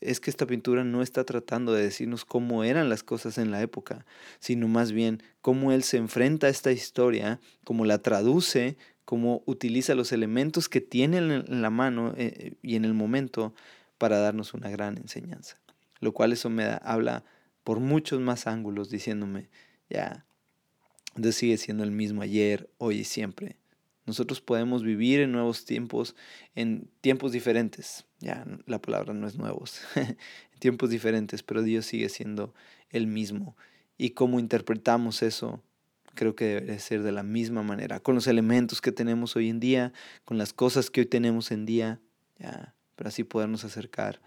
es, 0.00 0.20
que 0.20 0.30
esta 0.30 0.46
pintura 0.46 0.84
no 0.84 1.02
está 1.02 1.24
tratando 1.24 1.72
de 1.72 1.82
decirnos 1.82 2.24
cómo 2.24 2.64
eran 2.64 2.88
las 2.88 3.02
cosas 3.02 3.38
en 3.38 3.50
la 3.50 3.60
época, 3.62 4.06
sino 4.38 4.68
más 4.68 4.92
bien 4.92 5.22
cómo 5.40 5.72
él 5.72 5.82
se 5.82 5.96
enfrenta 5.96 6.46
a 6.46 6.50
esta 6.50 6.72
historia, 6.72 7.40
cómo 7.64 7.84
la 7.84 7.98
traduce, 7.98 8.76
cómo 9.04 9.42
utiliza 9.46 9.94
los 9.94 10.12
elementos 10.12 10.68
que 10.68 10.80
tiene 10.80 11.18
en 11.18 11.62
la 11.62 11.70
mano 11.70 12.14
eh, 12.16 12.54
y 12.62 12.76
en 12.76 12.84
el 12.84 12.94
momento 12.94 13.54
para 13.98 14.18
darnos 14.18 14.54
una 14.54 14.70
gran 14.70 14.98
enseñanza. 14.98 15.58
Lo 16.00 16.12
cual 16.12 16.32
eso 16.32 16.50
me 16.50 16.78
habla 16.82 17.24
por 17.64 17.80
muchos 17.80 18.20
más 18.20 18.46
ángulos 18.46 18.90
diciéndome, 18.90 19.48
ya, 19.88 20.26
Dios 21.16 21.34
sigue 21.34 21.56
siendo 21.56 21.82
el 21.82 21.90
mismo 21.90 22.22
ayer, 22.22 22.70
hoy 22.78 22.98
y 22.98 23.04
siempre. 23.04 23.56
Nosotros 24.06 24.40
podemos 24.40 24.82
vivir 24.82 25.20
en 25.20 25.32
nuevos 25.32 25.64
tiempos, 25.64 26.14
en 26.54 26.88
tiempos 27.00 27.32
diferentes. 27.32 28.06
Ya, 28.20 28.46
la 28.66 28.80
palabra 28.80 29.12
no 29.12 29.26
es 29.26 29.36
nuevos, 29.36 29.80
en 29.96 30.16
tiempos 30.60 30.90
diferentes, 30.90 31.42
pero 31.42 31.62
Dios 31.62 31.86
sigue 31.86 32.08
siendo 32.08 32.54
el 32.90 33.06
mismo. 33.06 33.56
Y 33.98 34.10
cómo 34.10 34.38
interpretamos 34.38 35.22
eso, 35.22 35.62
creo 36.14 36.36
que 36.36 36.46
debe 36.46 36.78
ser 36.78 37.02
de 37.02 37.12
la 37.12 37.24
misma 37.24 37.62
manera, 37.62 38.00
con 38.00 38.14
los 38.14 38.26
elementos 38.26 38.80
que 38.80 38.92
tenemos 38.92 39.36
hoy 39.36 39.48
en 39.48 39.60
día, 39.60 39.92
con 40.24 40.38
las 40.38 40.52
cosas 40.52 40.90
que 40.90 41.00
hoy 41.00 41.06
tenemos 41.06 41.50
en 41.50 41.66
día, 41.66 42.00
ya, 42.38 42.74
pero 42.94 43.08
así 43.08 43.24
podernos 43.24 43.64
acercar 43.64 44.20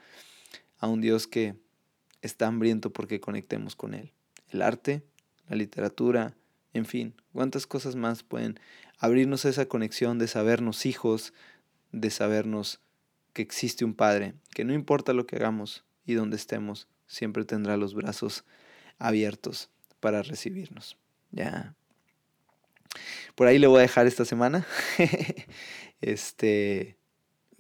a 0.78 0.88
un 0.88 1.02
Dios 1.02 1.26
que 1.28 1.56
está 2.22 2.48
hambriento 2.48 2.92
porque 2.92 3.20
conectemos 3.20 3.76
con 3.76 3.94
Él. 3.94 4.12
El 4.50 4.62
arte, 4.62 5.04
la 5.48 5.56
literatura, 5.56 6.36
en 6.74 6.86
fin, 6.86 7.15
cuántas 7.34 7.65
cosas 7.65 7.96
más 7.96 8.24
pueden 8.24 8.60
abrirnos 8.99 9.45
esa 9.45 9.65
conexión 9.67 10.19
de 10.19 10.27
sabernos 10.27 10.85
hijos, 10.85 11.33
de 11.91 12.09
sabernos 12.09 12.79
que 13.33 13.41
existe 13.41 13.85
un 13.85 13.93
Padre, 13.93 14.33
que 14.53 14.65
no 14.65 14.73
importa 14.73 15.13
lo 15.13 15.25
que 15.25 15.38
hagamos 15.38 15.83
y 16.05 16.13
donde 16.13 16.35
estemos, 16.35 16.88
siempre 17.07 17.45
tendrá 17.45 17.77
los 17.77 17.93
brazos 17.93 18.43
abiertos 18.97 19.69
para 19.99 20.21
recibirnos. 20.21 20.97
Ya. 21.31 21.73
Por 23.35 23.47
ahí 23.47 23.57
le 23.57 23.67
voy 23.67 23.79
a 23.79 23.83
dejar 23.83 24.07
esta 24.07 24.25
semana. 24.25 24.65
este 26.01 26.99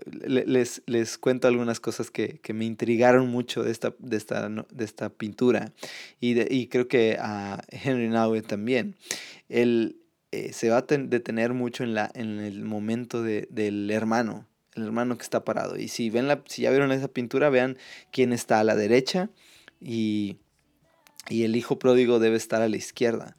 les, 0.05 0.81
les 0.85 1.17
cuento 1.17 1.47
algunas 1.47 1.79
cosas 1.79 2.11
que, 2.11 2.39
me 2.53 2.65
intrigaron 2.65 3.27
mucho 3.29 3.63
de 3.63 3.71
esta, 3.71 3.93
de 3.99 4.17
esta, 4.17 4.49
de 4.49 4.85
esta 4.85 5.09
pintura 5.09 5.73
y, 6.19 6.67
creo 6.67 6.87
que 6.87 7.17
a 7.19 7.61
Henry 7.69 8.09
Naue 8.09 8.41
también. 8.41 8.95
Él 9.49 9.98
eh, 10.31 10.53
se 10.53 10.69
va 10.69 10.77
a 10.77 10.81
detener 10.81 11.53
mucho 11.53 11.83
en, 11.83 11.93
la, 11.93 12.11
en 12.13 12.39
el 12.39 12.63
momento 12.63 13.23
del 13.23 13.89
hermano, 13.89 14.47
el 14.75 14.83
hermano 14.83 15.17
que 15.17 15.23
está 15.23 15.43
parado. 15.43 15.77
Y 15.77 15.87
si, 15.87 16.09
ven 16.09 16.27
la, 16.27 16.43
si 16.45 16.63
ya 16.63 16.69
vieron 16.69 16.91
esa 16.91 17.07
pintura, 17.07 17.49
vean 17.49 17.77
quién 18.11 18.31
está 18.31 18.59
a 18.59 18.63
la 18.63 18.75
derecha 18.75 19.29
y, 19.81 20.37
y 21.27 21.43
el 21.43 21.55
hijo 21.55 21.79
pródigo 21.79 22.19
debe 22.19 22.37
estar 22.37 22.61
a 22.61 22.69
la 22.69 22.77
izquierda. 22.77 23.37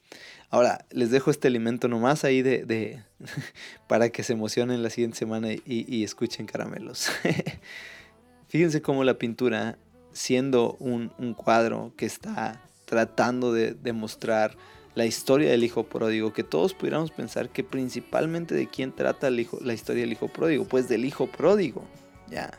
Ahora, 0.48 0.84
les 0.90 1.12
dejo 1.12 1.30
este 1.30 1.46
alimento 1.46 1.86
nomás 1.86 2.24
ahí 2.24 2.42
de, 2.42 2.64
de 2.64 3.04
para 3.88 4.08
que 4.08 4.24
se 4.24 4.32
emocionen 4.32 4.82
la 4.82 4.90
siguiente 4.90 5.18
semana 5.18 5.52
y, 5.52 5.62
y 5.64 6.02
escuchen 6.02 6.46
caramelos. 6.46 7.08
Fíjense 8.48 8.82
cómo 8.82 9.04
la 9.04 9.14
pintura, 9.14 9.78
siendo 10.12 10.74
un, 10.80 11.12
un 11.18 11.34
cuadro 11.34 11.94
que 11.96 12.06
está 12.06 12.60
tratando 12.84 13.52
de 13.52 13.74
demostrar 13.74 14.56
la 14.94 15.06
historia 15.06 15.50
del 15.50 15.64
hijo 15.64 15.84
pródigo, 15.84 16.32
que 16.32 16.42
todos 16.42 16.74
pudiéramos 16.74 17.10
pensar 17.10 17.48
que 17.48 17.62
principalmente 17.62 18.54
de 18.54 18.66
quién 18.68 18.92
trata 18.92 19.28
el 19.28 19.40
hijo, 19.40 19.58
la 19.60 19.72
historia 19.72 20.02
del 20.02 20.12
hijo 20.12 20.28
pródigo, 20.28 20.64
pues 20.64 20.88
del 20.88 21.04
hijo 21.04 21.26
pródigo, 21.26 21.84
ya, 22.28 22.50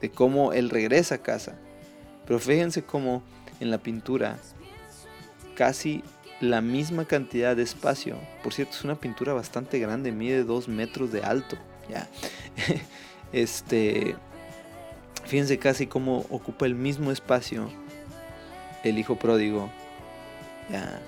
de 0.00 0.10
cómo 0.10 0.52
él 0.52 0.70
regresa 0.70 1.16
a 1.16 1.22
casa. 1.22 1.58
Pero 2.26 2.38
fíjense 2.38 2.82
cómo 2.82 3.22
en 3.60 3.70
la 3.70 3.78
pintura 3.78 4.38
casi 5.54 6.02
la 6.40 6.60
misma 6.60 7.04
cantidad 7.04 7.54
de 7.54 7.62
espacio. 7.62 8.16
Por 8.42 8.52
cierto, 8.52 8.74
es 8.74 8.84
una 8.84 8.98
pintura 8.98 9.32
bastante 9.32 9.78
grande, 9.78 10.12
mide 10.12 10.44
2 10.44 10.68
metros 10.68 11.12
de 11.12 11.22
alto. 11.22 11.56
Ya. 11.88 12.08
este. 13.32 14.16
Fíjense 15.26 15.58
casi 15.58 15.86
cómo 15.86 16.24
ocupa 16.30 16.66
el 16.66 16.74
mismo 16.74 17.10
espacio 17.10 17.70
el 18.82 18.98
hijo 18.98 19.16
pródigo. 19.16 19.70
Ya. 20.70 21.00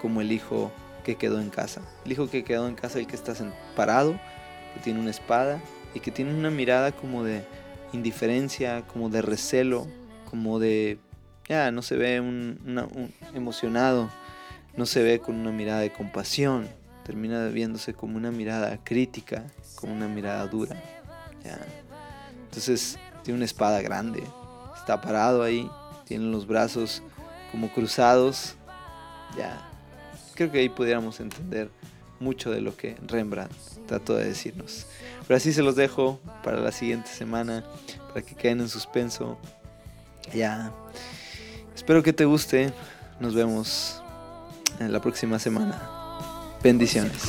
Como 0.00 0.20
el 0.20 0.32
hijo 0.32 0.72
que 1.04 1.16
quedó 1.16 1.40
en 1.40 1.50
casa. 1.50 1.82
El 2.04 2.12
hijo 2.12 2.28
que 2.28 2.44
quedó 2.44 2.68
en 2.68 2.74
casa, 2.74 2.98
el 2.98 3.06
que 3.06 3.16
está 3.16 3.34
parado, 3.74 4.18
que 4.74 4.80
tiene 4.80 5.00
una 5.00 5.10
espada 5.10 5.60
y 5.94 6.00
que 6.00 6.10
tiene 6.10 6.34
una 6.34 6.50
mirada 6.50 6.92
como 6.92 7.24
de 7.24 7.44
indiferencia, 7.92 8.82
como 8.86 9.08
de 9.08 9.22
recelo, 9.22 9.86
como 10.28 10.58
de. 10.58 10.98
Ya, 11.48 11.70
no 11.70 11.82
se 11.82 11.96
ve 11.96 12.20
un, 12.20 12.58
un 12.64 13.12
emocionado 13.34 14.10
no 14.76 14.84
se 14.84 15.02
ve 15.02 15.20
con 15.20 15.36
una 15.36 15.50
mirada 15.50 15.80
de 15.80 15.90
compasión, 15.90 16.68
termina 17.04 17.48
viéndose 17.48 17.94
como 17.94 18.16
una 18.16 18.30
mirada 18.30 18.78
crítica, 18.84 19.44
como 19.74 19.94
una 19.94 20.06
mirada 20.06 20.46
dura. 20.46 20.76
Entonces 22.44 22.98
tiene 23.22 23.38
una 23.38 23.44
espada 23.44 23.80
grande, 23.80 24.22
está 24.76 25.00
parado 25.00 25.42
ahí, 25.42 25.70
tiene 26.04 26.26
los 26.26 26.46
brazos 26.46 27.02
como 27.50 27.72
cruzados. 27.72 28.56
Ya, 29.36 29.66
creo 30.36 30.52
que 30.52 30.58
ahí 30.60 30.68
pudiéramos 30.68 31.18
entender 31.18 31.70
mucho 32.20 32.50
de 32.50 32.60
lo 32.60 32.76
que 32.76 32.96
Rembrandt 33.06 33.52
trató 33.86 34.14
de 34.14 34.26
decirnos. 34.26 34.86
Pero 35.26 35.36
así 35.36 35.52
se 35.52 35.62
los 35.62 35.74
dejo 35.74 36.20
para 36.44 36.60
la 36.60 36.70
siguiente 36.70 37.10
semana, 37.10 37.64
para 38.08 38.22
que 38.22 38.34
queden 38.34 38.60
en 38.60 38.68
suspenso. 38.68 39.38
Ya, 40.32 40.72
espero 41.74 42.02
que 42.02 42.12
te 42.12 42.24
guste. 42.24 42.72
Nos 43.18 43.34
vemos 43.34 44.02
en 44.78 44.92
la 44.92 45.00
próxima 45.00 45.38
semana. 45.38 45.80
Bendiciones. 46.62 47.22